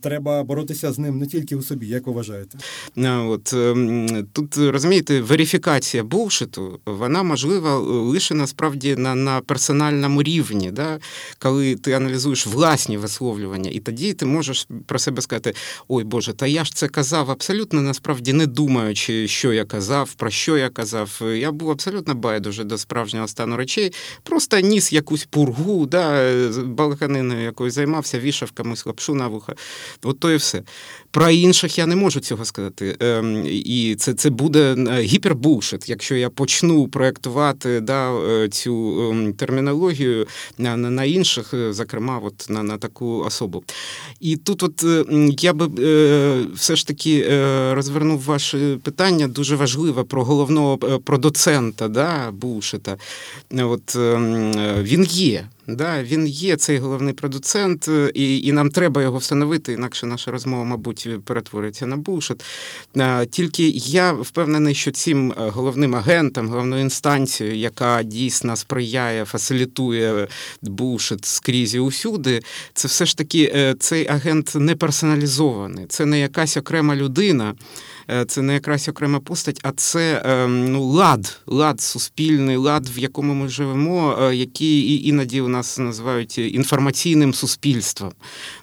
треба 0.00 0.42
боротися 0.42 0.92
з 0.92 0.98
ним 0.98 1.18
не 1.18 1.26
тільки 1.26 1.56
у 1.56 1.62
собі, 1.62 1.86
як 1.86 2.06
ви 2.06 2.12
вважаєте? 2.12 2.58
От 3.06 3.52
ем, 3.52 4.26
тут 4.32 4.56
розумієте, 4.56 5.20
верифікація 5.20 6.04
булшиту, 6.04 6.80
вона 6.86 7.22
можлива 7.22 7.78
лише 7.78 8.34
насправді 8.34 8.96
на 8.96 9.14
на 9.14 9.40
персональному 9.40 10.22
рівні, 10.22 10.70
да? 10.70 10.98
коли 11.38 11.76
ти 11.76 11.92
аналізуєш 11.92 12.46
власні 12.46 12.96
висловлювання, 12.96 13.70
і 13.70 13.80
тоді 13.80 14.12
ти 14.12 14.26
можеш 14.26 14.68
про 14.86 14.98
себе 14.98 15.22
сказати: 15.22 15.54
Ой 15.88 16.04
Боже, 16.04 16.32
та 16.32 16.46
я 16.46 16.64
ж 16.64 16.74
це 16.74 16.88
казав 16.88 17.30
абсолютно 17.30 17.82
насправді 17.82 18.32
не 18.32 18.46
думаючи, 18.46 19.28
що 19.28 19.52
я 19.52 19.64
казав, 19.64 20.14
про 20.14 20.30
що 20.30 20.56
я 20.56 20.68
казав. 20.68 21.22
Я 21.34 21.52
був 21.52 21.70
абсолютно 21.70 22.14
байдуже 22.14 22.64
до 22.64 22.78
справжнього 22.78 23.28
стану 23.28 23.56
речей, 23.56 23.92
просто 24.22 24.60
ніс 24.60 24.92
якусь 24.92 25.24
пургу, 25.24 25.86
да, 25.86 26.32
балаканиною 26.64 27.42
якою 27.42 27.70
займався, 27.70 28.20
вішав 28.20 28.50
комусь 28.50 28.86
лапшу 28.86 29.14
на 29.14 29.28
вуха. 29.28 29.54
От 30.02 30.20
то 30.20 30.30
і 30.30 30.36
все. 30.36 30.62
Про 31.10 31.30
інших 31.30 31.78
я 31.78 31.86
не 31.86 31.96
можу 31.96 32.20
цього 32.20 32.44
сказати. 32.44 32.96
Ем, 33.00 33.46
і 33.46 33.94
це 33.98 34.14
це 34.14 34.30
буде 34.30 34.74
е, 34.78 35.02
гіпербулшит, 35.02 35.88
якщо 35.88 36.14
я 36.14 36.30
почну 36.30 36.88
проєктувати 36.88 37.80
да, 37.80 38.12
е, 38.12 38.48
цю 38.48 39.00
ем, 39.10 39.32
термінологію 39.32 40.26
на 40.58 40.76
на 40.76 41.04
інших, 41.04 41.54
е, 41.54 41.72
зокрема, 41.72 42.20
от 42.24 42.46
на 42.48 42.62
на 42.62 42.78
таку 42.78 43.18
особу. 43.18 43.64
І 44.20 44.36
тут, 44.36 44.62
от 44.62 44.84
я 45.42 45.52
би 45.52 45.66
все 46.54 46.76
ж 46.76 46.86
таки 46.86 47.26
розвернув 47.72 48.20
ваше 48.20 48.78
питання 48.82 49.28
дуже 49.28 49.56
важливе 49.56 50.04
про 50.04 50.24
головного 50.24 50.78
продуцента 50.78 51.88
да, 51.88 52.30
булшита. 52.30 52.96
От 53.50 53.96
ем, 53.96 54.52
він 54.82 55.04
є. 55.04 55.48
Да, 55.76 56.02
Він 56.02 56.26
є 56.26 56.56
цей 56.56 56.78
головний 56.78 57.14
продуцент, 57.14 57.88
е, 57.88 58.10
і 58.14 58.40
і 58.40 58.52
нам 58.52 58.70
треба 58.70 59.02
його 59.02 59.18
встановити, 59.18 59.72
інакше 59.72 60.06
наша 60.06 60.30
розмова, 60.30 60.64
мабуть, 60.64 61.08
перетвориться 61.24 61.86
на 61.86 61.96
булшит. 61.96 62.44
Е, 62.96 63.26
тільки 63.26 63.68
я 63.74 64.12
впевнений, 64.12 64.74
що 64.74 64.90
цим 64.90 65.32
е, 65.32 65.34
головним 65.38 65.94
агентом, 65.94 66.48
головною 66.48 66.82
інстанцією, 66.82 67.56
яка 67.56 68.02
дійсно 68.02 68.56
сприяє, 68.56 69.24
фасилітує 69.24 70.28
булшит 70.62 71.24
скрізь 71.24 71.74
і 71.74 71.78
усюди, 71.78 72.42
це 72.74 72.88
все 72.88 73.06
ж 73.06 73.16
таки 73.16 73.74
цей 73.80 74.08
агент 74.08 74.52
не 74.54 74.76
персоналізований, 74.76 75.86
це 75.88 76.06
не 76.06 76.20
якась 76.20 76.56
окрема 76.56 76.96
людина. 76.96 77.54
Це 78.26 78.42
не 78.42 78.54
якраз 78.54 78.88
окрема 78.88 79.20
постать, 79.20 79.60
а 79.62 79.72
це 79.72 80.22
ну, 80.48 80.84
лад, 80.84 81.40
лад, 81.46 81.80
суспільний 81.80 82.56
лад, 82.56 82.88
в 82.96 82.98
якому 82.98 83.34
ми 83.34 83.48
живемо, 83.48 84.30
який 84.32 85.08
іноді 85.08 85.40
у 85.40 85.48
нас 85.48 85.59
називають 85.78 86.38
інформаційним 86.38 87.34
суспільством. 87.34 88.12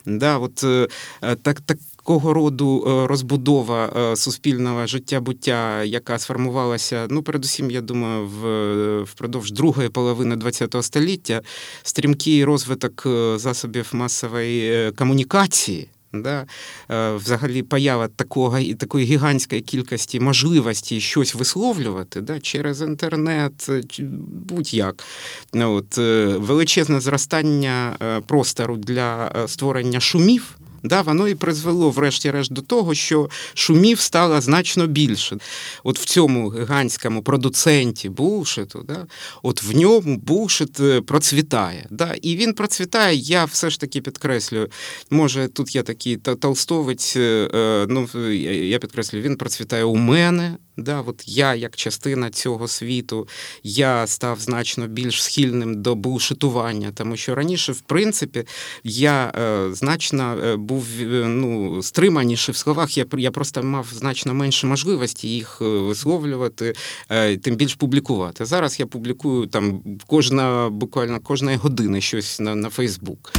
Да, 0.06 0.38
от 0.38 0.64
е, 0.64 0.88
так, 1.42 1.62
так. 1.62 1.78
Такого 2.08 2.34
роду 2.34 2.84
розбудова 3.10 4.14
суспільного 4.16 4.88
життя 4.88 5.20
буття, 5.20 5.84
яка 5.84 6.20
сформувалася, 6.20 7.08
ну 7.10 7.24
передусім, 7.24 7.72
я 7.72 7.82
думаю, 7.82 8.28
в 8.28 9.04
впродовж 9.04 9.52
другої 9.52 9.90
половини 9.90 10.52
ХХ 10.52 10.84
століття, 10.84 11.42
стрімкий 11.84 12.46
розвиток 12.46 13.08
засобів 13.36 13.90
масової 13.94 14.92
комунікації. 14.92 15.90
Да? 16.14 16.46
Е, 16.92 17.16
взагалі 17.16 17.64
поява 17.64 18.08
такого 18.08 18.60
і 18.60 18.74
такої 18.74 19.06
гігантської 19.06 19.62
кількості 19.62 20.20
можливості 20.20 21.02
щось 21.02 21.36
висловлювати 21.36 22.22
да? 22.22 22.40
через 22.40 22.82
інтернет, 22.82 23.70
будь-як. 24.30 25.04
Ну, 25.54 25.74
от, 25.74 25.98
е, 25.98 26.26
Величезне 26.26 27.00
зростання 27.00 27.98
е, 28.02 28.22
простору 28.22 28.78
для 28.78 29.32
створення 29.48 30.00
шумів. 30.00 30.58
Да, 30.88 31.02
Воно 31.02 31.28
і 31.28 31.36
призвело, 31.36 31.90
врешті-решт, 31.90 32.54
до 32.54 32.62
того, 32.62 32.94
що 32.94 33.30
шумів 33.54 34.00
стало 34.00 34.42
значно 34.42 34.88
більше. 34.88 35.38
От 35.84 36.00
в 36.00 36.06
цьому 36.06 36.54
гігантському 36.54 37.24
продуценті 37.24 38.10
булшиту, 38.10 38.84
да, 38.88 39.08
от 39.44 39.64
в 39.64 39.78
ньому 39.78 40.18
булшит 40.18 40.80
е, 40.80 41.02
процвітає. 41.02 41.88
Да, 41.90 42.16
І 42.22 42.36
він 42.36 42.54
процвітає, 42.54 43.18
я 43.18 43.46
все 43.46 43.70
ж 43.70 43.80
таки 43.80 44.02
підкреслюю. 44.02 44.68
Може, 45.10 45.48
тут 45.48 45.76
я 45.76 45.84
такий 45.84 46.18
толстовець, 46.18 47.16
е, 47.16 47.50
е, 47.54 47.86
ну 47.90 48.10
я 48.64 48.80
підкреслюю, 48.80 49.24
він 49.24 49.36
процвітає 49.36 49.84
у 49.84 49.96
мене. 49.96 50.58
Да, 50.78 51.02
от 51.02 51.24
Я, 51.26 51.56
як 51.56 51.76
частина 51.76 52.30
цього 52.30 52.68
світу, 52.68 53.28
я 53.64 54.08
став 54.08 54.40
значно 54.40 54.88
більш 54.88 55.24
схильним 55.24 55.82
до 55.82 55.96
булшитування, 55.96 56.92
тому 56.94 57.18
що 57.18 57.36
раніше, 57.36 57.72
в 57.72 57.82
принципі, 57.82 58.44
я 58.84 59.34
е, 59.36 59.74
значно 59.74 60.38
е, 60.44 60.56
був 60.56 60.88
е, 61.02 61.04
ну, 61.28 61.84
стриманіший 61.84 62.54
в 62.54 62.58
словах. 62.58 62.98
Я 62.98 63.06
я 63.18 63.32
просто 63.32 63.64
мав 63.64 63.88
значно 63.94 64.34
менше 64.34 64.68
можливості 64.68 65.28
їх 65.28 65.58
е, 65.62 65.66
висловлювати, 65.66 66.74
е, 67.10 67.38
тим 67.38 67.56
більш 67.56 67.76
публікувати. 67.76 68.46
Зараз 68.46 68.80
я 68.80 68.86
публікую 68.86 69.48
там 69.48 69.82
кожна 70.08 70.70
буквально 70.70 71.20
кожної 71.20 71.58
години 71.58 72.02
щось 72.02 72.40
на, 72.40 72.56
на 72.56 72.70
Фейсбук. 72.70 73.34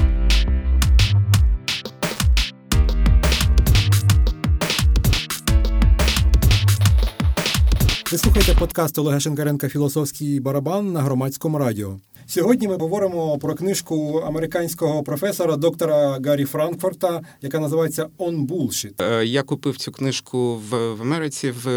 Ви 8.13 8.19
слухаєте 8.19 8.55
подкаст 8.55 8.99
Олега 8.99 9.21
Шенкаренка 9.21 9.69
Філософський 9.69 10.41
барабан 10.41 10.93
на 10.93 11.01
громадському 11.03 11.59
радіо. 11.59 11.97
Сьогодні 12.31 12.69
ми 12.69 12.77
говоримо 12.77 13.39
про 13.39 13.55
книжку 13.55 14.23
американського 14.27 15.03
професора 15.03 15.57
доктора 15.57 16.19
Гаррі 16.25 16.45
Франкфорта, 16.45 17.23
яка 17.43 17.59
називається 17.59 18.09
«On 18.19 18.47
Bullshit». 18.47 19.03
Е, 19.03 19.27
я 19.27 19.43
купив 19.43 19.77
цю 19.77 19.93
книжку 19.93 20.57
в 20.57 20.95
в 20.95 21.03
Америці 21.03 21.51
в 21.51 21.69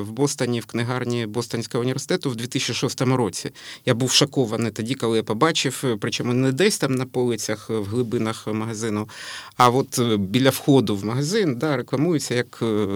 в 0.00 0.12
Бостоні, 0.12 0.60
в 0.60 0.66
книгарні 0.66 1.26
Бостонського 1.26 1.82
університету 1.82 2.30
в 2.30 2.36
2006 2.36 3.00
році. 3.00 3.50
Я 3.86 3.94
був 3.94 4.10
шокований 4.10 4.70
тоді, 4.70 4.94
коли 4.94 5.16
я 5.16 5.22
побачив, 5.22 5.84
причому 6.00 6.32
не 6.32 6.52
десь 6.52 6.78
там 6.78 6.94
на 6.94 7.06
полицях 7.06 7.70
в 7.70 7.84
глибинах 7.84 8.46
магазину, 8.46 9.08
а 9.56 9.68
от 9.70 9.98
е, 9.98 10.16
біля 10.16 10.50
входу 10.50 10.96
в 10.96 11.04
магазин 11.04 11.56
да, 11.58 11.76
рекламується 11.76 12.34
як 12.34 12.58
е, 12.62 12.86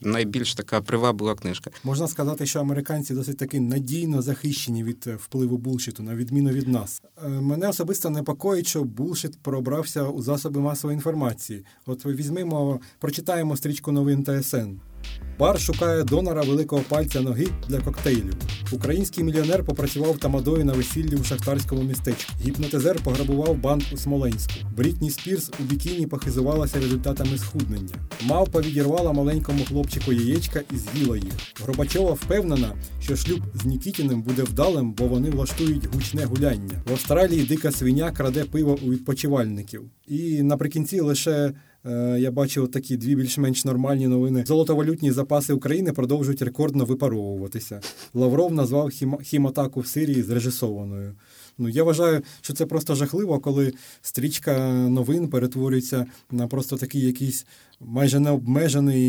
найбільш 0.00 0.54
така 0.54 0.80
приваблива 0.80 1.34
книжка. 1.34 1.70
Можна 1.84 2.08
сказати, 2.08 2.46
що 2.46 2.60
американці 2.60 3.14
досить 3.14 3.38
таки 3.38 3.60
надійно 3.60 4.22
захищені 4.22 4.84
від 4.84 5.06
впливу 5.06 5.58
булшиту, 5.58 6.02
на 6.02 6.14
відміну 6.32 6.50
від 6.50 6.68
нас. 6.68 7.02
Е, 7.24 7.28
мене 7.28 7.68
особисто 7.68 8.10
непокоїть, 8.10 8.66
що 8.66 8.84
булшит 8.84 9.38
пробрався 9.42 10.02
у 10.02 10.22
засоби 10.22 10.60
масової 10.60 10.94
інформації. 10.94 11.64
От 11.86 12.06
візьмемо, 12.06 12.80
прочитаємо 12.98 13.56
стрічку 13.56 13.92
новин 13.92 14.24
ТСН. 14.24 14.91
Бар 15.38 15.60
шукає 15.60 16.04
донора 16.04 16.42
великого 16.42 16.82
пальця 16.88 17.20
ноги 17.20 17.46
для 17.68 17.80
коктейлів. 17.80 18.34
Український 18.72 19.24
мільйонер 19.24 19.64
попрацював 19.64 20.18
тамадою 20.18 20.64
на 20.64 20.72
весіллі 20.72 21.16
у 21.16 21.24
шахтарському 21.24 21.82
містечку. 21.82 22.32
Гіпнотизер 22.44 22.96
пограбував 23.04 23.56
банк 23.56 23.82
у 23.92 23.96
Смоленську. 23.96 24.52
Брітні 24.76 25.10
Спірс 25.10 25.50
у 25.60 25.62
бікіні 25.62 26.06
похизувалася 26.06 26.80
результатами 26.80 27.38
схуднення. 27.38 27.94
Мавпа 28.22 28.60
відірвала 28.60 29.12
маленькому 29.12 29.64
хлопчику 29.64 30.12
яєчка 30.12 30.60
і 30.72 30.76
з'їла 30.76 31.16
їх. 31.16 31.32
Горбачова 31.60 32.12
впевнена, 32.12 32.72
що 33.00 33.16
шлюб 33.16 33.40
з 33.54 33.64
Нікітіним 33.64 34.22
буде 34.22 34.42
вдалим, 34.42 34.92
бо 34.92 35.06
вони 35.06 35.30
влаштують 35.30 35.94
гучне 35.94 36.24
гуляння. 36.24 36.82
В 36.86 36.92
Австралії 36.92 37.44
дика 37.44 37.72
свиня 37.72 38.10
краде 38.10 38.44
пиво 38.44 38.78
у 38.82 38.90
відпочивальників. 38.90 39.82
І 40.06 40.42
наприкінці 40.42 41.00
лише. 41.00 41.52
Е, 41.86 42.16
я 42.20 42.30
бачив 42.30 42.70
такі 42.70 42.96
дві 42.96 43.16
більш-менш 43.16 43.64
нормальні 43.64 44.08
новини. 44.08 44.44
Золотовалютні 44.46 45.12
запаси 45.12 45.52
України 45.52 45.92
продовжують 45.92 46.42
рекордно 46.42 46.84
випаровуватися. 46.84 47.80
Лавров 48.14 48.52
назвав 48.52 48.90
хіматаку 49.22 49.80
в 49.80 49.86
Сирії 49.86 50.22
зрежисованою. 50.22 51.14
Ну 51.58 51.68
я 51.68 51.84
вважаю, 51.84 52.22
що 52.40 52.52
це 52.52 52.66
просто 52.66 52.94
жахливо, 52.94 53.38
коли 53.38 53.72
стрічка 54.02 54.72
новин 54.72 55.28
перетворюється 55.28 56.06
на 56.30 56.46
просто 56.46 56.76
такий 56.76 57.00
якийсь 57.00 57.46
майже 57.86 58.20
необмежений, 58.20 59.02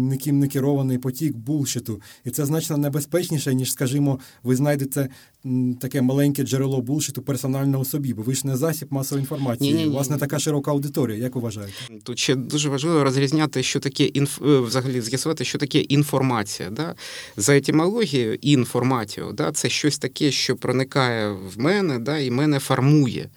ніким 0.00 0.38
не 0.38 0.48
керований 0.48 0.98
потік 0.98 1.36
булшиту. 1.36 2.00
І 2.24 2.30
це 2.30 2.44
значно 2.44 2.76
небезпечніше, 2.76 3.54
ніж, 3.54 3.72
скажімо, 3.72 4.18
ви 4.42 4.56
знайдете 4.56 5.08
таке 5.80 6.02
маленьке 6.02 6.42
джерело 6.42 6.80
булшиту 6.80 7.22
персонально 7.22 7.78
у 7.78 7.84
собі, 7.84 8.14
бо 8.14 8.22
ви 8.22 8.34
ж 8.34 8.46
не 8.46 8.56
засіб 8.56 8.88
масової 8.90 9.22
інформації. 9.22 9.72
Ні-ні-ні. 9.72 9.90
У 9.90 9.94
вас 9.94 10.10
не 10.10 10.16
така 10.16 10.38
широка 10.38 10.70
аудиторія. 10.70 11.18
Як 11.18 11.34
ви 11.34 11.40
вважаєте? 11.40 11.72
Тут 12.02 12.18
ще 12.18 12.34
дуже 12.34 12.68
важливо 12.68 13.04
розрізняти, 13.04 13.62
що 13.62 13.80
таке 13.80 14.04
інф... 14.04 14.42
Е, 14.42 14.58
взагалі 14.58 15.00
з'ясувати, 15.00 15.44
що 15.44 15.58
таке 15.58 15.78
інформація. 15.78 16.70
Да? 16.70 16.94
За 17.36 17.56
етимологією 17.56 18.34
інформатіо, 18.34 19.32
да? 19.32 19.52
це 19.52 19.68
щось 19.68 19.98
таке, 19.98 20.30
що 20.30 20.56
проникає 20.56 21.32
в 21.32 21.58
мене, 21.60 21.98
да? 21.98 22.18
і 22.18 22.30
мене 22.30 22.58
формує. 22.58 23.28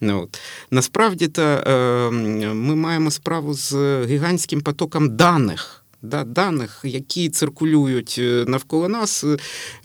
Ну, 0.00 0.22
от. 0.22 0.40
Насправді 0.70 1.28
то 1.28 1.42
е, 1.42 2.10
ми 2.54 2.76
маємо 2.76 3.10
справу 3.10 3.54
з 3.54 3.74
гігантським 4.04 4.60
потоком 4.60 5.16
даних 5.16 5.80
да, 6.02 6.24
даних, 6.24 6.80
які 6.84 7.28
циркулюють 7.28 8.16
е, 8.18 8.44
навколо 8.48 8.88
нас, 8.88 9.24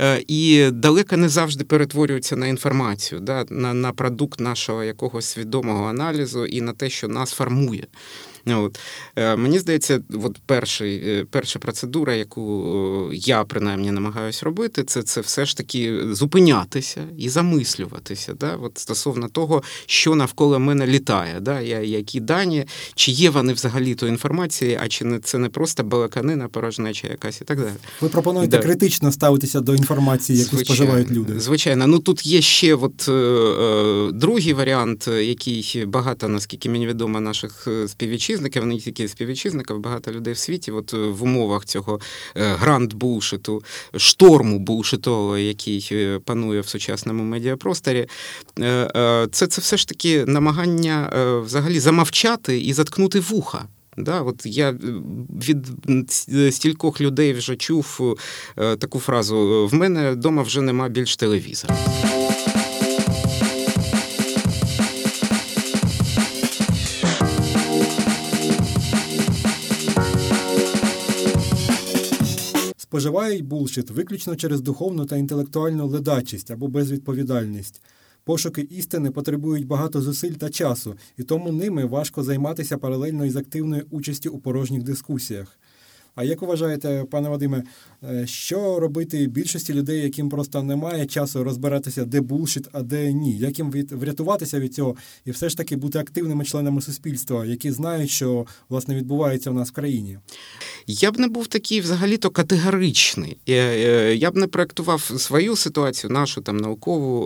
е, 0.01 0.24
і 0.27 0.69
далеко 0.72 1.17
не 1.17 1.29
завжди 1.29 1.63
перетворюються 1.63 2.36
на 2.36 2.48
інформацію, 2.48 3.22
да, 3.22 3.45
на, 3.50 3.74
на 3.74 3.91
продукт 3.91 4.39
нашого 4.39 4.84
якогось 4.84 5.25
свідомого 5.25 5.86
аналізу 5.86 6.45
і 6.45 6.62
на 6.62 6.74
те, 6.74 6.89
що 6.89 7.07
нас 7.07 7.31
формує. 7.31 7.88
От. 8.47 8.79
Е, 9.15 9.35
мені 9.35 9.59
здається, 9.59 9.99
от 10.23 10.37
перший, 10.45 10.95
е, 10.97 11.25
перша 11.29 11.59
процедура, 11.59 12.13
яку 12.13 13.09
я 13.13 13.43
принаймні 13.43 13.91
намагаюся 13.91 14.45
робити, 14.45 14.83
це 14.83 15.03
це 15.03 15.21
все 15.21 15.45
ж 15.45 15.57
таки 15.57 15.99
зупинятися 16.11 17.01
і 17.17 17.29
замислюватися 17.29 18.33
да? 18.33 18.55
от 18.55 18.77
стосовно 18.77 19.27
того, 19.27 19.63
що 19.85 20.15
навколо 20.15 20.59
мене 20.59 20.87
літає, 20.87 21.39
да? 21.39 21.59
які 21.61 22.19
дані, 22.19 22.65
чи 22.95 23.11
є 23.11 23.29
вони 23.29 23.53
взагалі 23.53 23.95
то 23.95 24.07
інформації, 24.07 24.79
а 24.83 24.87
чи 24.87 25.05
не 25.05 25.19
це 25.19 25.37
не 25.37 25.49
просто 25.49 25.83
балаканина, 25.83 26.47
порожнеча 26.47 27.07
якась 27.07 27.41
і 27.41 27.43
так 27.43 27.57
далі. 27.59 27.73
Ви 28.01 28.09
пропонуєте 28.09 28.57
да. 28.57 28.63
критично 28.63 29.11
ставитися 29.11 29.61
до 29.61 29.75
інформації, 29.75 30.39
яку 30.39 30.55
звичайно, 30.55 30.75
споживають 30.75 31.11
люди. 31.11 31.39
Звичайно, 31.39 31.87
ну 31.87 31.99
тут 31.99 32.25
є 32.25 32.41
ще 32.41 32.75
от, 32.75 33.09
е, 33.09 33.11
е, 33.11 34.11
другий 34.11 34.53
варіант, 34.53 35.07
який 35.07 35.85
багато, 35.85 36.27
наскільки 36.27 36.69
мені 36.69 36.87
відомо, 36.87 37.19
наших 37.19 37.67
співвітчизників 37.87 38.34
співвітчизників, 38.35 38.65
не 38.65 38.77
тільки 38.77 39.07
співвітчизників, 39.07 39.79
багато 39.79 40.11
людей 40.11 40.33
в 40.33 40.37
світі, 40.37 40.71
от 40.71 40.93
е, 40.93 40.97
в 40.97 41.23
умовах 41.23 41.65
цього 41.65 41.99
гранд 42.35 42.93
булшиту, 42.93 43.63
шторму 43.97 44.59
булшитового, 44.59 45.37
який 45.37 45.89
е, 45.91 46.19
панує 46.25 46.61
в 46.61 46.67
сучасному 46.67 47.23
медіапросторі, 47.23 48.07
е, 48.59 49.27
це 49.31 49.47
це 49.47 49.61
все 49.61 49.77
ж 49.77 49.87
таки 49.87 50.25
намагання 50.25 51.09
взагалі 51.45 51.79
замовчати 51.79 52.59
і 52.59 52.73
заткнути 52.73 53.19
вуха. 53.19 53.65
Да, 53.97 54.21
от 54.21 54.45
Я 54.45 54.71
від 55.47 55.67
стількох 56.53 57.01
людей 57.01 57.33
вже 57.33 57.55
чув 57.55 58.17
таку 58.55 58.99
фразу: 58.99 59.67
в 59.71 59.73
мене 59.73 60.11
вдома 60.11 60.41
вже 60.41 60.61
нема 60.61 60.89
більш 60.89 61.15
телевізора. 61.15 61.77
Споживають 72.95 73.45
булшит 73.45 73.91
виключно 73.91 74.35
через 74.35 74.61
духовну 74.61 75.05
та 75.05 75.17
інтелектуальну 75.17 75.87
ледачість 75.87 76.51
або 76.51 76.67
безвідповідальність. 76.67 77.81
Пошуки 78.23 78.61
істини 78.61 79.11
потребують 79.11 79.67
багато 79.67 80.01
зусиль 80.01 80.31
та 80.31 80.49
часу, 80.49 80.95
і 81.17 81.23
тому 81.23 81.51
ними 81.51 81.85
важко 81.85 82.23
займатися 82.23 82.77
паралельно 82.77 83.25
із 83.25 83.35
активною 83.35 83.85
участю 83.91 84.31
у 84.31 84.39
порожніх 84.39 84.83
дискусіях. 84.83 85.59
А 86.15 86.24
як 86.24 86.41
вважаєте, 86.41 87.05
пане 87.12 87.29
Вадиме, 87.29 87.63
е, 88.03 88.27
що 88.27 88.79
робити 88.79 89.27
більшості 89.27 89.74
людей, 89.74 90.01
яким 90.01 90.29
просто 90.29 90.63
немає 90.63 91.05
часу 91.05 91.43
розбиратися, 91.43 92.05
де 92.05 92.22
булшіт, 92.22 92.67
а 92.72 92.81
де 92.81 93.13
ні? 93.13 93.38
Як 93.38 93.60
їм 93.60 93.72
врятуватися 93.91 94.60
від 94.60 94.74
цього 94.74 94.95
і 95.25 95.31
все 95.31 95.50
ж 95.50 95.57
таки 95.57 95.75
бути 95.75 96.00
активними 96.00 96.45
членами 96.45 96.81
суспільства, 96.81 97.45
які 97.45 97.72
знають, 97.72 98.10
що 98.10 98.45
власне 98.69 98.95
відбувається 98.95 99.51
в 99.51 99.53
нас 99.53 99.69
в 99.69 99.72
країні? 99.72 100.17
Я 100.88 101.12
б 101.12 101.19
не 101.19 101.27
був 101.27 101.48
такий 101.48 101.81
взагалі-то 101.81 102.29
категоричний. 102.29 103.38
Я 104.15 104.31
б 104.31 104.36
не 104.36 104.48
проектував 104.48 105.01
свою 105.01 105.55
ситуацію, 105.55 106.12
нашу 106.12 106.41
там 106.41 106.57
наукову, 106.57 107.25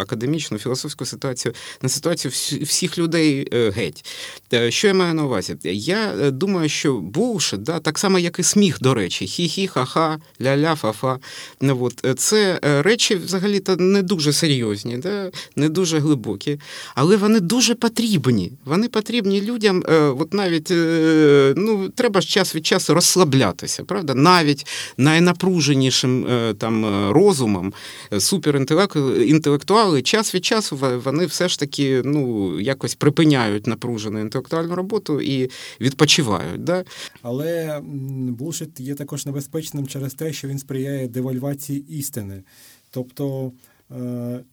академічну, 0.00 0.58
філософську 0.58 1.04
ситуацію 1.04 1.54
на 1.82 1.88
ситуацію 1.88 2.32
всіх 2.62 2.98
людей 2.98 3.48
е, 3.54 3.70
геть. 3.70 4.04
Е, 4.52 4.70
що 4.70 4.88
я 4.88 4.94
маю 4.94 5.14
на 5.14 5.24
увазі? 5.24 5.56
Я 5.64 6.30
думаю, 6.30 6.68
що 6.68 6.94
булшит, 6.94 7.62
да, 7.62 7.80
так 7.80 7.98
само 7.98 8.07
саме 8.08 8.20
як 8.20 8.38
і 8.38 8.42
сміх, 8.42 8.78
до 8.80 8.94
речі, 8.94 9.24
хі-хі, 9.26 9.66
ха-ха, 9.66 10.18
ля-ля, 10.40 10.74
фа-фа. 10.74 11.18
Ну, 11.60 11.78
от. 11.80 12.06
Е, 12.06 12.14
це 12.14 12.60
е, 12.64 12.82
речі 12.82 13.14
взагалі-то 13.14 13.76
не 13.76 14.02
дуже 14.02 14.32
серйозні, 14.32 14.96
да? 14.96 15.30
не 15.56 15.68
дуже 15.68 15.98
глибокі, 15.98 16.60
але 16.94 17.16
вони 17.16 17.40
дуже 17.40 17.74
потрібні. 17.74 18.52
Вони 18.64 18.88
потрібні 18.88 19.40
людям. 19.40 19.84
Е, 19.88 19.94
от 19.94 20.34
навіть 20.34 20.72
ну, 21.56 21.88
треба 21.88 22.20
ж 22.20 22.28
час 22.28 22.54
від 22.54 22.66
часу 22.66 22.94
розслаблятися, 22.94 23.84
правда? 23.84 24.14
Навіть 24.14 24.66
найнапруженішим 24.96 26.26
там 26.58 27.10
розумом, 27.12 27.72
суперінтелектуали, 28.18 30.02
час 30.02 30.34
від 30.34 30.44
часу 30.44 30.78
вони 31.04 31.26
все 31.26 31.48
ж 31.48 31.58
таки 31.58 32.02
ну, 32.04 32.60
якось 32.60 32.94
припиняють 32.94 33.66
напружену 33.66 34.20
інтелектуальну 34.20 34.74
роботу 34.74 35.20
і 35.20 35.50
відпочивають. 35.80 36.64
Да? 36.64 36.84
Але 37.22 37.80
булшит 38.30 38.80
є 38.80 38.94
також 38.94 39.26
небезпечним 39.26 39.86
через 39.86 40.14
те, 40.14 40.32
що 40.32 40.48
він 40.48 40.58
сприяє 40.58 41.08
девальвації 41.08 41.84
істини. 41.88 42.42
Тобто 42.90 43.52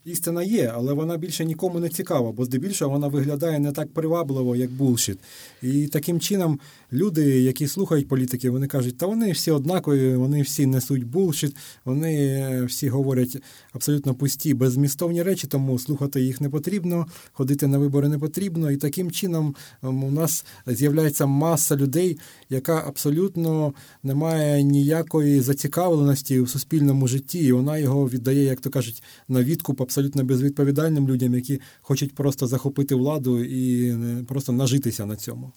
істина 0.06 0.44
є, 0.44 0.72
але 0.76 0.94
вона 0.94 1.18
більше 1.18 1.46
нікому 1.46 1.80
не 1.80 1.90
цікава, 1.90 2.32
бо 2.32 2.46
здебільшого 2.46 2.92
вона 2.92 3.08
виглядає 3.08 3.60
не 3.60 3.72
так 3.72 3.94
привабливо, 3.94 4.56
як 4.56 4.72
булшіт. 4.72 5.20
І 5.62 5.88
таким 5.88 6.20
чином 6.20 6.60
люди, 6.94 7.42
які 7.42 7.68
слухають 7.68 8.08
політики, 8.08 8.50
вони 8.50 8.68
кажуть, 8.68 8.98
та 8.98 9.06
вони 9.06 9.32
всі 9.32 9.52
однакові, 9.52 10.16
вони 10.16 10.42
всі 10.42 10.66
несуть 10.66 11.04
булшіт, 11.04 11.56
вони 11.86 12.64
всі 12.66 12.90
говорять 12.90 13.38
абсолютно 13.74 14.14
пусті, 14.14 14.54
беззмістовні 14.54 15.24
речі, 15.24 15.48
тому 15.48 15.80
слухати 15.80 16.22
їх 16.22 16.42
не 16.42 16.50
потрібно, 16.50 17.06
ходити 17.32 17.68
на 17.68 17.78
вибори 17.78 18.10
не 18.10 18.20
потрібно. 18.20 18.72
І 18.72 18.78
таким 18.78 19.12
чином 19.12 19.56
ем, 19.84 20.04
у 20.04 20.12
нас 20.12 20.46
з'являється 20.68 21.26
маса 21.26 21.76
людей, 21.76 22.18
яка 22.50 22.84
абсолютно 22.88 23.74
не 24.04 24.16
має 24.16 24.64
ніякої 24.64 25.42
зацікавленості 25.42 26.40
в 26.40 26.50
суспільному 26.50 27.08
житті, 27.08 27.40
і 27.40 27.52
вона 27.52 27.78
його 27.78 28.10
віддає, 28.10 28.44
як 28.44 28.62
то 28.62 28.70
кажуть 28.70 29.04
на 29.30 29.44
відкуп 29.44 29.82
абсолютно 29.82 30.24
безвідповідальним 30.24 31.08
людям, 31.08 31.36
які 31.36 31.62
хочуть 31.82 32.16
просто 32.16 32.48
захопити 32.48 32.96
владу 32.96 33.44
і 33.44 33.96
просто 34.28 34.52
нажитися 34.52 35.06
на 35.06 35.16
цьому. 35.16 35.52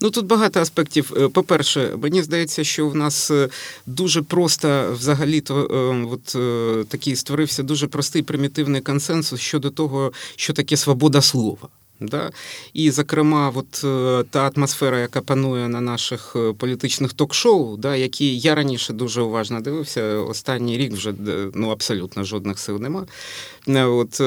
Ну 0.00 0.10
тут 0.10 0.26
багато 0.26 0.60
аспектів. 0.60 1.12
Е, 1.16 1.28
по-перше, 1.28 1.96
мені 2.02 2.22
здається, 2.22 2.64
що 2.64 2.88
в 2.88 2.94
нас 2.94 3.30
е, 3.30 3.48
дуже 3.86 4.22
просто 4.22 4.96
взагалі-то 4.98 5.56
е, 5.60 6.08
от 6.12 6.36
такий 6.88 7.16
створився 7.16 7.62
дуже 7.62 7.86
простий 7.86 8.22
примітивний 8.22 8.80
консенсус 8.80 9.40
щодо 9.40 9.70
того, 9.70 10.12
що 10.36 10.52
таке 10.52 10.76
свобода 10.76 11.20
слова. 11.20 11.68
Да? 12.00 12.30
І, 12.72 12.90
зокрема, 12.90 13.52
от 13.54 13.84
е, 13.84 14.24
та 14.30 14.52
атмосфера, 14.56 15.00
яка 15.00 15.20
панує 15.20 15.68
на 15.68 15.80
наших 15.80 16.36
е, 16.36 16.52
політичних 16.52 17.12
ток-шоу, 17.12 17.76
да, 17.76 17.96
які 17.96 18.38
я 18.38 18.54
раніше 18.54 18.92
дуже 18.92 19.20
уважно 19.20 19.60
дивився, 19.60 20.02
останній 20.04 20.78
рік 20.78 20.92
вже 20.92 21.14
ну, 21.54 21.70
абсолютно 21.70 22.24
жодних 22.24 22.58
сил 22.58 22.78
нема. 22.80 23.06
Е, 23.68 23.84
от, 23.84 24.20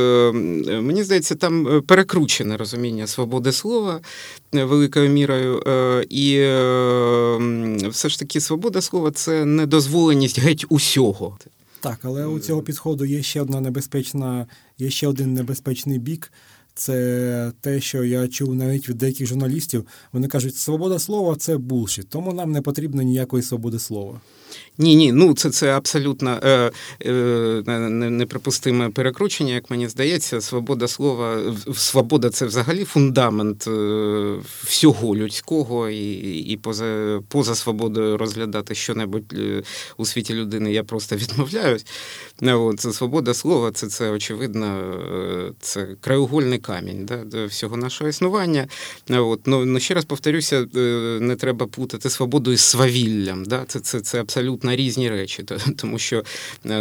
Мені 0.83 1.03
здається, 1.03 1.35
там 1.35 1.83
перекручене 1.87 2.57
розуміння 2.57 3.07
свободи 3.07 3.51
слова 3.51 3.99
великою 4.51 5.09
мірою. 5.09 5.63
І 6.09 6.37
все 7.89 8.09
ж 8.09 8.19
таки 8.19 8.41
свобода 8.41 8.81
слова 8.81 9.11
це 9.11 9.45
недозволеність 9.45 10.39
геть 10.39 10.65
усього. 10.69 11.37
Так, 11.81 11.99
але 12.03 12.25
у 12.25 12.39
цього 12.39 12.61
підходу 12.61 13.05
є 13.05 13.23
ще 13.23 13.41
одна 13.41 13.61
небезпечна, 13.61 14.47
є 14.77 14.89
ще 14.89 15.07
один 15.07 15.33
небезпечний 15.33 15.99
бік. 15.99 16.31
Це 16.73 17.51
те, 17.61 17.81
що 17.81 18.03
я 18.03 18.27
чув 18.27 18.55
навіть 18.55 18.89
від 18.89 18.97
деяких 18.97 19.27
журналістів. 19.27 19.87
Вони 20.13 20.27
кажуть, 20.27 20.55
свобода 20.55 20.99
слова 20.99 21.35
це 21.35 21.57
булшіт, 21.57 22.09
тому 22.09 22.33
нам 22.33 22.51
не 22.51 22.61
потрібно 22.61 23.01
ніякої 23.01 23.43
свободи 23.43 23.79
слова. 23.79 24.21
Ні, 24.77 24.95
ні, 24.95 25.11
ну 25.11 25.33
це 25.33 25.49
це 25.49 25.71
абсолютно 25.77 26.39
е, 26.43 26.71
е, 27.05 27.11
неприпустиме 27.89 28.89
перекручення, 28.89 29.53
як 29.53 29.69
мені 29.69 29.87
здається. 29.87 30.41
Свобода 30.41 30.87
слова, 30.87 31.37
свобода 31.75 32.29
це 32.29 32.45
взагалі 32.45 32.83
фундамент 32.83 33.67
е, 33.67 34.35
всього 34.63 35.15
людського, 35.15 35.89
і 35.89 36.19
і 36.39 36.57
поза 36.57 37.19
поза 37.27 37.55
свободою 37.55 38.17
розглядати 38.17 38.75
щонебудь 38.75 39.33
е, 39.33 39.63
у 39.97 40.05
світі 40.05 40.33
людини 40.33 40.73
я 40.73 40.83
просто 40.83 41.15
відмовляюсь. 41.21 41.85
Це 42.77 42.93
свобода 42.93 43.33
слова, 43.33 43.71
це 43.71 43.87
це 43.87 44.09
очевидно, 44.09 44.65
е, 44.65 45.51
це 45.59 45.87
краєугольний 46.01 46.59
камінь 46.59 47.05
да, 47.05 47.45
всього 47.45 47.77
нашого 47.77 48.09
існування. 48.09 48.67
От, 49.09 49.47
ну, 49.47 49.65
ну 49.65 49.79
ще 49.79 49.93
раз 49.93 50.05
повторюся, 50.05 50.67
не 51.19 51.35
треба 51.35 51.67
путати 51.67 52.09
свободу 52.09 52.51
із 52.51 52.61
свавіллям. 52.61 53.45
Да? 53.45 53.63
Це, 53.67 53.79
це, 53.79 53.99
Це 53.99 54.21
абсолютно 54.21 54.70
на 54.71 54.77
різні 54.77 55.09
речі, 55.09 55.43
тому 55.75 55.99
що 55.99 56.23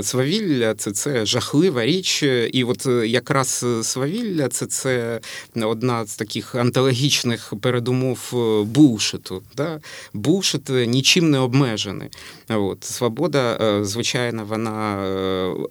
свавілля 0.03 0.75
це 0.75 0.93
це 0.93 1.27
жахлива 1.27 1.87
річ, 1.87 2.23
і 2.53 2.65
от 2.65 2.87
якраз 3.07 3.67
свавілля 3.83 4.49
це 4.49 4.67
це 4.67 5.21
одна 5.63 6.07
з 6.07 6.17
таких 6.17 6.55
антологічних 6.55 7.53
передумов 7.61 8.19
булшиту. 8.67 9.43
Да? 9.57 9.81
Булшит 10.13 10.69
нічим 10.69 11.31
не 11.31 11.39
обмежений. 11.39 12.09
От. 12.49 12.85
Свобода, 12.85 13.59
звичайно, 13.85 14.45
вона 14.45 14.81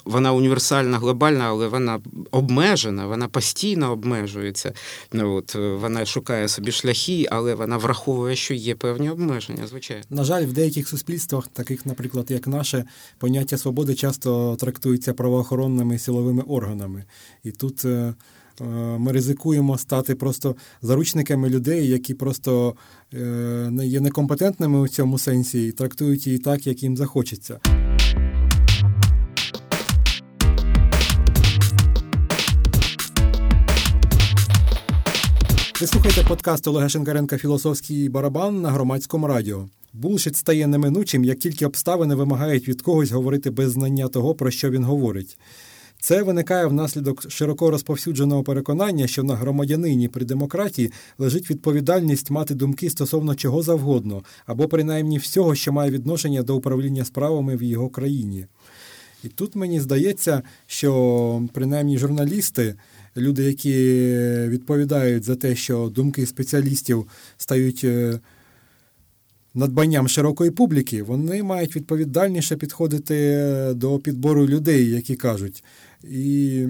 вона 0.05 0.33
універсальна, 0.33 0.97
глобальна, 0.97 1.45
але 1.45 1.67
вона 1.67 1.99
обмежена, 2.31 3.07
вона 3.07 3.27
постійно 3.27 3.91
обмежується. 3.91 4.73
От. 5.13 5.55
Вона 5.55 6.05
шукає 6.05 6.47
собі 6.47 6.71
шляхи, 6.71 7.25
але 7.31 7.55
вона 7.55 7.77
враховує, 7.77 8.35
що 8.35 8.53
є 8.53 8.75
певні 8.75 9.09
обмеження. 9.09 9.67
Звичайно, 9.67 10.03
на 10.09 10.23
жаль, 10.23 10.45
в 10.45 10.53
деяких 10.53 10.87
суспільствах, 10.87 11.47
таких, 11.47 11.85
наприклад, 11.85 11.98
як 12.29 12.47
наше, 12.47 12.85
поняття 13.17 13.57
свободи 13.57 13.95
часто 13.95 14.55
трактується 14.59 15.13
правоохоронними 15.13 15.99
силовими 15.99 16.43
органами, 16.43 17.03
і 17.43 17.51
тут. 17.51 17.85
Е, 17.85 18.13
е, 18.61 18.63
ми 18.97 19.11
ризикуємо 19.11 19.77
стати 19.77 20.15
просто 20.15 20.55
заручниками 20.81 21.49
людей, 21.49 21.87
які 21.87 22.13
просто 22.13 22.75
е, 23.13 23.71
є 23.83 23.99
некомпетентними 23.99 24.79
у 24.79 24.87
цьому 24.87 25.17
сенсі 25.17 25.67
і 25.67 25.71
трактують 25.71 26.27
її 26.27 26.39
так, 26.39 26.67
як 26.67 26.83
їм 26.83 26.97
захочеться. 26.97 27.59
Ви 35.81 35.87
слухаєте 35.87 36.23
подкаст 36.23 36.67
Олега 36.67 36.89
Шенкаренка 36.89 37.37
Філософський 37.37 38.09
барабан 38.09 38.61
на 38.61 38.71
громадському 38.71 39.27
радіо. 39.27 39.69
Булшит 39.93 40.35
стає 40.35 40.67
неминучим, 40.67 41.23
як 41.23 41.39
тільки 41.39 41.65
обставини 41.65 42.15
вимагають 42.15 42.67
від 42.67 42.81
когось 42.81 43.11
говорити 43.11 43.49
без 43.49 43.71
знання 43.71 44.07
того, 44.07 44.35
про 44.35 44.51
що 44.51 44.69
він 44.69 44.83
говорить. 44.83 45.37
Це 45.99 46.23
виникає 46.23 46.65
внаслідок 46.65 47.31
широко 47.31 47.71
розповсюдженого 47.71 48.43
переконання, 48.43 49.07
що 49.07 49.23
на 49.23 49.35
громадянині 49.35 50.07
при 50.07 50.25
демократії 50.25 50.91
лежить 51.17 51.49
відповідальність 51.49 52.31
мати 52.31 52.55
думки 52.55 52.89
стосовно 52.89 53.35
чого 53.35 53.61
завгодно, 53.61 54.23
або 54.45 54.67
принаймні 54.67 55.17
всього, 55.17 55.55
що 55.55 55.73
має 55.73 55.91
відношення 55.91 56.43
до 56.43 56.55
управління 56.55 57.05
справами 57.05 57.55
в 57.55 57.63
його 57.63 57.89
країні. 57.89 58.45
І 59.23 59.27
тут 59.27 59.55
мені 59.55 59.79
здається, 59.79 60.41
що 60.67 61.41
принаймні 61.53 61.97
журналісти 61.97 62.75
люди, 63.19 63.43
які 63.43 63.73
відповідають 64.49 65.23
за 65.23 65.35
те, 65.35 65.55
що 65.55 65.91
думки 65.95 66.25
спеціалістів 66.25 67.07
стають 67.37 67.81
е, 67.83 68.19
надбанням 69.53 70.07
широкої 70.07 70.51
публіки, 70.51 71.03
вони 71.03 71.43
мають 71.43 71.75
відповідальніше 71.75 72.57
підходити 72.57 73.45
до 73.75 73.99
підбору 73.99 74.47
людей, 74.47 74.89
які 74.89 75.15
кажуть. 75.15 75.63
І 76.03 76.65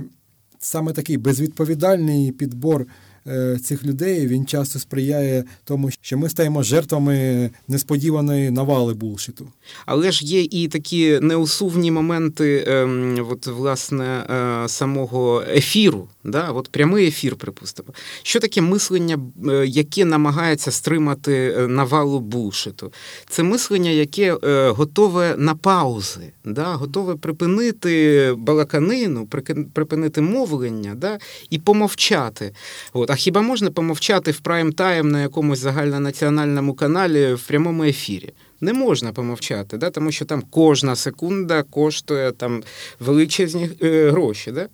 саме 0.59 0.93
такий 0.93 1.17
безвідповідальний 1.17 2.31
підбор. 2.31 2.85
Е, 3.27 3.57
цих 3.63 3.85
людей 3.85 4.27
він 4.27 4.45
часто 4.45 4.79
сприяє 4.79 5.43
тому, 5.63 5.89
що 6.01 6.17
ми 6.17 6.29
стаємо 6.29 6.63
жертвами 6.63 7.49
несподіваної 7.67 8.51
навали 8.51 8.93
булшиту. 8.93 9.47
Але 9.85 10.11
ж 10.11 10.25
є 10.25 10.41
і 10.41 10.67
такі 10.67 11.19
неусувні 11.21 11.91
моменти, 11.91 12.63
ем, 12.67 13.27
от, 13.29 13.47
власне, 13.47 14.05
е, 14.05 14.67
самого 14.67 15.43
ефіру. 15.55 16.07
Да? 16.31 16.51
От 16.51 16.69
Прямий 16.69 17.07
ефір, 17.07 17.35
припустимо. 17.35 17.89
Що 18.23 18.39
таке 18.39 18.61
мислення, 18.61 19.19
е, 19.47 19.65
яке 19.67 20.05
намагається 20.05 20.71
стримати 20.71 21.67
навалу 21.67 22.19
булшиту? 22.19 22.93
Це 23.29 23.43
мислення, 23.43 23.89
яке 23.89 24.37
готове 24.69 25.35
на 25.37 25.55
паузи, 25.55 26.31
да? 26.45 26.73
готове 26.73 27.15
припинити 27.15 28.33
балаканину, 28.37 29.27
припинити 29.73 30.21
мовлення 30.21 30.95
да? 30.95 31.19
і 31.49 31.59
помовчати. 31.59 32.53
От. 32.93 33.11
А 33.11 33.15
хіба 33.15 33.41
можна 33.41 33.71
помовчати 33.71 34.31
в 34.31 34.39
прайм-тайм 34.43 35.03
на 35.03 35.21
якомусь 35.21 35.59
загальнонаціональному 35.59 36.73
каналі 36.73 37.33
в 37.33 37.43
прямому 37.43 37.83
ефірі? 37.83 38.33
Не 38.61 38.73
можна 38.73 39.11
помовчати, 39.11 39.77
да? 39.77 39.89
тому 39.89 40.11
що 40.11 40.25
там 40.25 40.43
кожна 40.49 40.95
секунда 40.95 41.63
коштує 41.63 42.31
там 42.31 42.63
величезні 42.99 43.69
е, 43.83 44.11
гроші. 44.11 44.51
Да? 44.51 44.67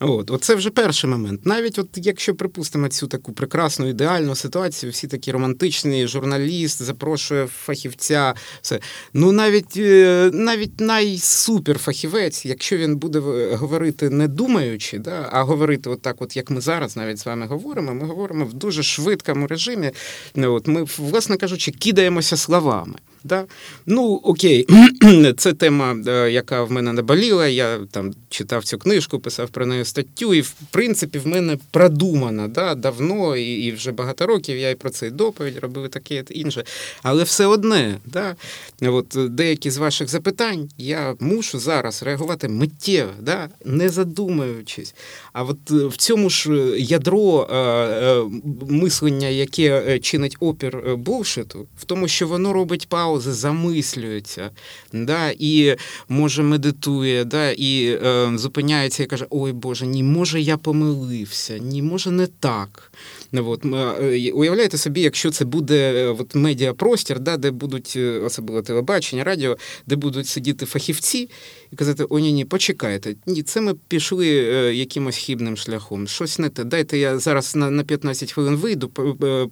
От. 0.00 0.30
Оце 0.30 0.54
вже 0.54 0.70
перший 0.70 1.10
момент. 1.10 1.46
Навіть 1.46 1.78
от 1.78 1.88
якщо 1.94 2.34
припустимо 2.34 2.88
цю 2.88 3.06
таку 3.06 3.32
прекрасну 3.32 3.88
ідеальну 3.88 4.34
ситуацію, 4.34 4.92
всі 4.92 5.06
такі 5.06 5.32
романтичні, 5.32 6.06
журналіст 6.06 6.82
запрошує 6.82 7.46
фахівця, 7.46 8.34
все. 8.62 8.80
Ну 9.14 9.32
навіть 9.32 9.76
е, 9.76 10.30
навіть 10.32 10.80
найсуперфахівець, 10.80 12.46
якщо 12.46 12.76
він 12.76 12.96
буде 12.96 13.18
говорити 13.52 14.10
не 14.10 14.28
думаючи, 14.28 14.98
да? 14.98 15.28
а 15.32 15.42
говорити 15.42 15.90
отак, 15.90 16.22
от 16.22 16.36
як 16.36 16.50
ми 16.50 16.60
зараз 16.60 16.96
навіть 16.96 17.18
з 17.18 17.26
вами 17.26 17.46
говоримо, 17.46 17.94
ми 17.94 18.06
говоримо 18.06 18.44
в 18.44 18.52
дуже 18.52 18.82
швидкому 18.82 19.46
режимі. 19.46 19.90
От 20.36 20.68
Ми, 20.68 20.84
власне 20.98 21.36
кажучи, 21.36 21.70
кидаємося 21.70 22.36
словами. 22.36 22.94
Да? 23.30 23.44
Ну, 23.86 24.20
окей, 24.24 24.66
це 25.36 25.52
тема, 25.52 25.96
е, 26.06 26.30
яка 26.30 26.64
в 26.64 26.72
мене 26.72 26.92
наболіла. 26.92 27.46
Я 27.46 27.78
там 27.90 28.12
читав 28.28 28.64
цю 28.64 28.78
книжку, 28.78 29.18
писав 29.18 29.48
про 29.48 29.66
неї 29.66 29.84
статтю, 29.84 30.34
і 30.34 30.40
в 30.40 30.52
принципі 30.70 31.18
в 31.18 31.26
мене 31.26 31.58
продумана 31.70 32.48
да, 32.48 32.74
давно, 32.74 33.36
і 33.36 33.44
і 33.44 33.72
вже 33.72 33.92
багато 33.92 34.26
років 34.26 34.56
я 34.56 34.70
і 34.70 34.74
про 34.74 34.90
це 34.90 35.10
доповідь 35.10 35.58
робив, 35.58 35.88
таке 35.88 36.24
інше. 36.30 36.64
Але 37.02 37.22
все 37.24 37.46
одне, 37.46 37.98
да, 38.06 38.36
от 38.82 39.16
деякі 39.16 39.70
з 39.70 39.76
ваших 39.76 40.08
запитань 40.08 40.68
я 40.78 41.14
мушу 41.20 41.58
зараз 41.58 42.02
реагувати 42.02 42.48
миттєво, 42.48 43.10
да, 43.20 43.48
не 43.64 43.88
задумуючись. 43.88 44.94
А 45.32 45.42
от 45.42 45.70
е, 45.70 45.86
в 45.86 45.96
цьому 45.96 46.30
ж 46.30 46.50
ядро 46.78 47.48
е, 47.50 47.56
е, 47.56 48.24
мислення, 48.68 49.28
яке 49.28 49.98
чинить 49.98 50.36
опір 50.40 50.96
булшиту, 50.96 51.66
в 51.78 51.84
тому, 51.84 52.08
що 52.08 52.26
воно 52.26 52.52
робить 52.52 52.88
паузу 52.88 53.19
паузи, 53.20 53.32
замислюється, 53.32 54.50
да, 54.92 55.32
і 55.38 55.76
може 56.08 56.42
медитує, 56.42 57.24
да, 57.24 57.50
і 57.50 57.98
е, 58.04 58.32
зупиняється 58.34 59.02
і 59.02 59.06
каже: 59.06 59.26
Ой 59.30 59.52
Боже, 59.52 59.86
ні, 59.86 60.02
може 60.02 60.40
я 60.40 60.56
помилився, 60.56 61.58
ні, 61.58 61.82
може 61.82 62.10
не 62.10 62.26
так. 62.26 62.92
От, 63.32 63.64
е, 63.64 64.32
Уявляєте 64.32 64.78
собі, 64.78 65.00
якщо 65.00 65.30
це 65.30 65.44
буде 65.44 65.92
е, 65.94 66.06
от, 66.06 66.34
медіапростір, 66.34 67.20
да, 67.20 67.36
де 67.36 67.50
будуть 67.50 67.94
е, 67.96 68.18
особливо 68.18 68.62
телебачення, 68.62 69.24
радіо, 69.24 69.56
де 69.86 69.96
будуть 69.96 70.26
сидіти 70.26 70.66
фахівці 70.66 71.28
і 71.72 71.76
казати: 71.76 72.04
О, 72.04 72.18
ні, 72.18 72.32
ні, 72.32 72.44
почекайте, 72.44 73.14
ні, 73.26 73.42
це 73.42 73.60
ми 73.60 73.74
пішли 73.88 74.26
якимось 74.74 75.16
хібним 75.16 75.56
шляхом. 75.56 76.08
Щось 76.08 76.38
не 76.38 76.48
те. 76.48 76.64
Дайте 76.64 76.98
я 76.98 77.18
зараз 77.18 77.56
на 77.56 77.70
на 77.70 77.84
15 77.84 78.32
хвилин 78.32 78.56
вийду, 78.56 78.88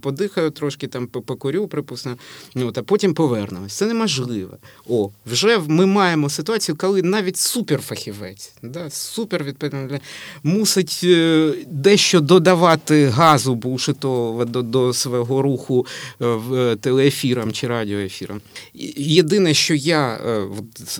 подихаю 0.01 0.51
трошки, 0.51 0.87
там 0.87 1.07
покурю, 1.07 1.69
припустимо, 1.69 2.17
от, 2.57 2.79
а 2.79 2.83
потім 2.83 3.15
повернемось. 3.15 3.73
Це 3.73 3.87
неможливо. 3.87 4.57
О, 4.89 5.11
вже 5.27 5.59
ми 5.59 5.87
маємо 5.87 6.31
ситуацію, 6.31 6.77
коли 6.77 7.03
навіть 7.03 7.37
суперфахівець, 7.37 8.53
да, 8.63 8.91
супервідповідальний, 8.91 10.01
мусить 10.43 11.07
дещо 11.67 12.21
додавати 12.21 13.07
газу 13.07 13.55
бушитого 13.55 14.45
до 14.45 14.63
до 14.63 14.93
свого 14.93 15.43
руху 15.43 15.87
е, 16.23 16.77
телеефірам 16.77 17.53
чи 17.53 17.67
радіоефірам. 17.67 18.41
Єдине, 18.97 19.55
що 19.55 19.75
я 19.75 20.15
е, 20.15 20.47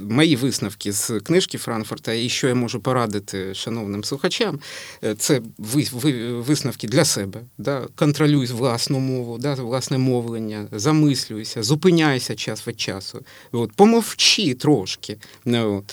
мої 0.03 0.37
висновки 0.37 0.93
з 0.93 1.08
книжки 1.25 1.59
Франкфурта, 1.59 2.13
і 2.13 2.29
що 2.29 2.49
я 2.49 2.55
можу 2.55 2.81
порадити 2.81 3.55
шановним 3.55 4.05
слухачам, 4.05 4.61
е, 5.05 5.15
це 5.15 5.41
висновки 5.59 6.89
для 6.89 7.05
себе. 7.05 7.41
Да? 7.59 7.87
Контролюй 7.97 8.47
власну 8.47 8.99
мову, 8.99 9.39
да? 9.39 9.55
власне 9.55 9.99
мовлення, 9.99 10.69
замислюйся, 10.73 11.63
зупиняйся 11.63 12.35
час 12.35 12.69
від 12.69 12.81
часу. 12.81 13.25
От, 13.53 13.73
Помовчи 13.73 14.55
трошки. 14.55 15.17
Ну, 15.45 15.85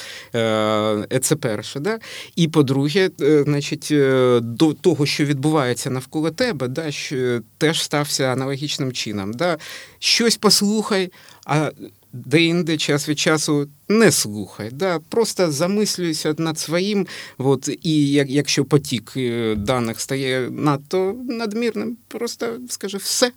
це 1.22 1.36
перше. 1.40 1.80
Да? 1.80 2.00
І 2.36 2.48
по-друге, 2.48 3.10
значить, 3.46 3.88
до 4.42 4.74
того, 4.74 5.06
що 5.06 5.26
відбувається 5.26 5.90
навколо 5.90 6.32
тебе 6.32 6.68
да, 6.68 6.92
що 6.92 7.42
теж 7.58 7.84
стався 7.84 8.24
аналогічним 8.24 8.92
чином. 8.92 9.34
Да. 9.34 9.58
Щось 10.00 10.38
послухай, 10.38 11.12
а 11.46 11.72
де-інде 12.16 12.78
час 12.78 13.10
від 13.10 13.20
часу 13.20 13.68
не 13.90 14.12
слухай. 14.12 14.70
Да. 14.72 15.00
Просто 15.10 15.52
замислюйся 15.52 16.36
над 16.38 16.60
своїм, 16.60 17.08
от, 17.38 17.70
і 17.82 18.12
якщо 18.12 18.66
потік 18.66 19.14
е, 19.18 19.56
даних 19.56 20.02
стає 20.02 20.50
надто 20.52 21.16
надмірним, 21.30 21.98
просто 22.08 22.60
скажи 22.70 22.98
все. 22.98 23.32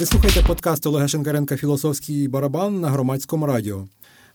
Ви 0.00 0.06
слухаєте 0.06 0.42
подкаст 0.46 0.86
Олега 0.86 1.08
Шенкаренка 1.08 1.56
Філософський 1.56 2.28
барабан 2.28 2.80
на 2.80 2.88
громадському 2.88 3.46
радіо. 3.46 3.86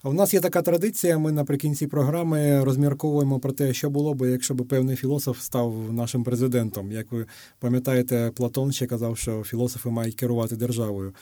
У 0.04 0.14
нас 0.14 0.34
є 0.34 0.40
така 0.40 0.62
традиція. 0.62 1.18
Ми 1.18 1.32
наприкінці 1.32 1.88
програми 1.88 2.64
розмірковуємо 2.64 3.40
про 3.40 3.52
те, 3.52 3.74
що 3.74 3.90
було 3.90 4.14
би, 4.14 4.32
якщо 4.32 4.54
б 4.54 4.68
певний 4.68 4.96
філософ 4.96 5.40
став 5.42 5.94
нашим 5.94 6.24
президентом. 6.24 6.92
Як 6.92 7.12
ви 7.12 7.26
пам'ятаєте, 7.60 8.32
Платон 8.36 8.72
ще 8.72 8.86
казав, 8.86 9.18
що 9.18 9.44
філософи 9.44 9.90
мають 9.90 10.16
керувати 10.16 10.56
державою. 10.56 11.14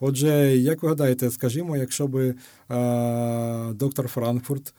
Отже, 0.00 0.56
як 0.56 0.82
ви 0.82 0.88
гадаєте, 0.88 1.30
скажімо, 1.30 1.76
якщо 1.76 2.06
би 2.06 2.34
а, 2.68 3.72
доктор 3.74 4.08
Франкфурт 4.08 4.74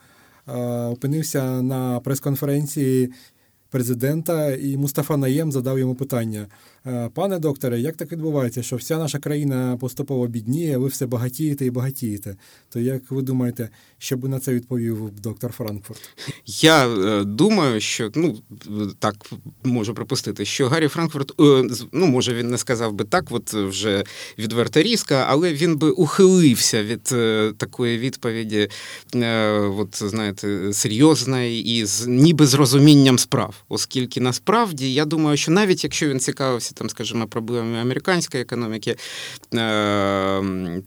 а, 0.46 0.90
опинився 0.90 1.62
на 1.62 2.00
прес-конференції 2.00 3.14
президента, 3.70 4.52
і 4.52 4.78
Мустафа 4.78 5.18
Наєм 5.18 5.52
задав 5.52 5.80
йому 5.80 5.96
питання: 5.96 6.40
«Е, 6.40 6.48
пане 7.14 7.40
докторе, 7.40 7.80
як 7.80 7.96
так 7.96 8.12
відбувається, 8.12 8.64
що 8.64 8.76
вся 8.76 8.98
наша 8.98 9.20
країна 9.20 9.78
поступово 9.80 10.28
бідніє, 10.28 10.78
ви 10.78 10.88
все 10.88 11.06
багатієте 11.06 11.66
і 11.66 11.72
багатієте? 11.72 12.36
То 12.70 12.80
як 12.80 13.12
ви 13.12 13.22
думаєте, 13.22 13.70
що 13.98 14.18
би 14.18 14.30
на 14.30 14.40
це 14.40 14.54
відповів 14.54 15.12
доктор 15.22 15.52
Франкфурт? 15.52 16.00
Я 16.46 16.88
е, 16.88 17.24
думаю, 17.24 17.82
що 17.82 18.12
ну 18.16 18.38
так 19.00 19.16
можу 19.64 19.94
припустити, 19.94 20.46
що 20.46 20.68
Гаррі 20.68 20.88
Франкфурт, 20.88 21.32
е, 21.42 21.64
ну 21.92 22.08
може 22.08 22.34
він 22.34 22.50
не 22.50 22.58
сказав 22.58 22.94
би 22.94 23.06
так, 23.06 23.26
от 23.30 23.54
вже 23.54 24.04
відверта 24.38 24.84
різка, 24.84 25.26
але 25.30 25.54
він 25.54 25.78
би 25.78 25.90
ухилився 25.90 26.84
від 26.84 27.10
е, 27.12 27.54
такої 27.58 27.98
відповіді, 27.98 28.70
е, 29.16 29.52
от 29.52 30.04
знаєте, 30.04 30.74
серйозної 30.74 31.78
і 31.78 31.86
з 31.86 32.08
ніби 32.08 32.48
з 32.48 32.54
розумінням 32.54 33.20
справ. 33.20 33.56
Оскільки 33.70 34.22
насправді 34.22 34.94
я 34.94 35.06
думаю, 35.06 35.38
що 35.38 35.52
навіть 35.52 35.84
якщо 35.84 36.10
він 36.10 36.20
цікавився 36.20 36.74
там, 36.78 36.90
скажімо, 36.90 37.28
проблемами 37.28 37.80
американської 37.80 38.44
економіки, 38.44 38.96
е, 39.54 40.42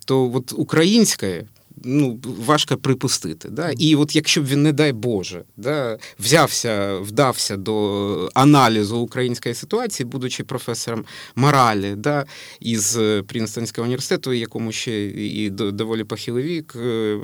то 0.05 0.33
от 0.35 0.53
української. 0.57 1.45
Ну, 1.85 2.21
важко 2.25 2.77
припустити. 2.77 3.49
Да? 3.49 3.71
І 3.79 3.97
от 3.97 4.17
якщо 4.17 4.43
б 4.43 4.47
він, 4.47 4.63
не 4.63 4.73
дай 4.73 4.93
Боже, 4.93 5.43
да, 5.57 5.99
взявся, 6.19 6.99
вдався 6.99 7.57
до 7.57 8.31
аналізу 8.35 8.99
української 8.99 9.55
ситуації, 9.55 10.07
будучи 10.07 10.45
професором 10.45 11.05
моралі 11.35 11.95
да, 11.97 12.25
із 12.61 12.99
Прінстонського 13.27 13.85
університету, 13.85 14.33
якому 14.33 14.73
ще 14.73 15.07
і 15.07 15.51
доволі 15.51 16.05
похилий 16.05 16.45
вік 16.45 16.77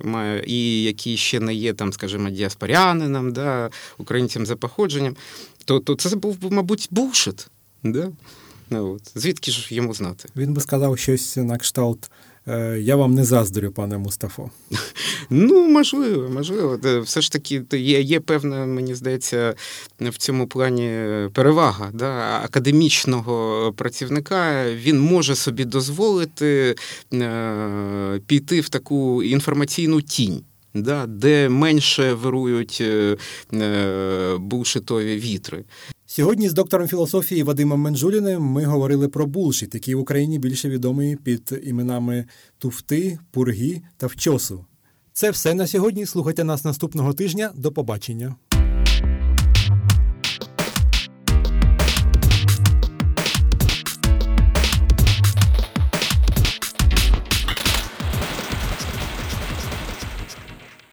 має, 0.04 0.44
і 0.46 0.82
який 0.82 1.16
ще 1.16 1.40
не 1.40 1.54
є, 1.54 1.74
там, 1.74 1.92
скажімо, 1.92 2.30
діаспорянином, 2.30 3.32
да, 3.32 3.70
українцям 3.98 4.46
за 4.46 4.56
походженням, 4.56 5.16
то, 5.64 5.80
то 5.80 5.94
це 5.94 6.16
був, 6.16 6.38
мабуть, 6.50 6.88
булшит. 6.90 7.48
Да? 7.82 8.08
Ну, 8.70 8.92
от. 8.92 9.12
Звідки 9.14 9.50
ж 9.50 9.74
йому 9.74 9.94
знати? 9.94 10.28
Він 10.36 10.54
би 10.54 10.60
сказав 10.60 10.98
щось 10.98 11.36
на 11.36 11.58
кшталт. 11.58 12.10
Я 12.78 12.96
вам 12.96 13.14
не 13.14 13.24
заздрю, 13.24 13.70
пане 13.70 13.98
Мустафо. 13.98 14.50
Ну, 15.30 15.68
можливо, 15.68 16.28
можливо. 16.28 16.78
Все 17.02 17.20
ж 17.20 17.32
таки 17.32 17.62
є 17.72 18.00
є 18.00 18.20
певна, 18.20 18.66
мені 18.66 18.94
здається, 18.94 19.54
в 20.00 20.16
цьому 20.16 20.46
плані 20.46 20.90
перевага 21.32 21.90
да? 21.92 22.40
академічного 22.44 23.72
працівника. 23.76 24.70
Він 24.74 25.00
може 25.00 25.34
собі 25.34 25.64
дозволити 25.64 26.74
е, 27.12 28.20
піти 28.26 28.60
в 28.60 28.68
таку 28.68 29.22
інформаційну 29.22 30.02
тінь. 30.02 30.42
Да, 30.74 31.06
де 31.06 31.48
менше 31.48 32.12
вирують 32.12 32.78
е, 32.80 33.16
е, 33.54 34.36
булшитові 34.38 35.16
вітри. 35.16 35.64
Сьогодні 36.08 36.48
з 36.48 36.52
доктором 36.52 36.88
філософії 36.88 37.42
Вадимом 37.42 37.80
Менжуліним 37.80 38.42
ми 38.42 38.64
говорили 38.64 39.08
про 39.08 39.26
булшіт, 39.26 39.74
який 39.74 39.94
в 39.94 40.00
Україні 40.00 40.38
більше 40.38 40.68
відомий 40.68 41.16
під 41.16 41.60
іменами 41.62 42.24
Туфти, 42.58 43.18
Пурги 43.30 43.82
та 43.96 44.06
Вчосу. 44.06 44.64
Це 45.12 45.30
все 45.30 45.54
на 45.54 45.66
сьогодні. 45.66 46.06
Слухайте 46.06 46.44
нас 46.44 46.64
наступного 46.64 47.12
тижня. 47.12 47.52
До 47.54 47.72
побачення. 47.72 48.34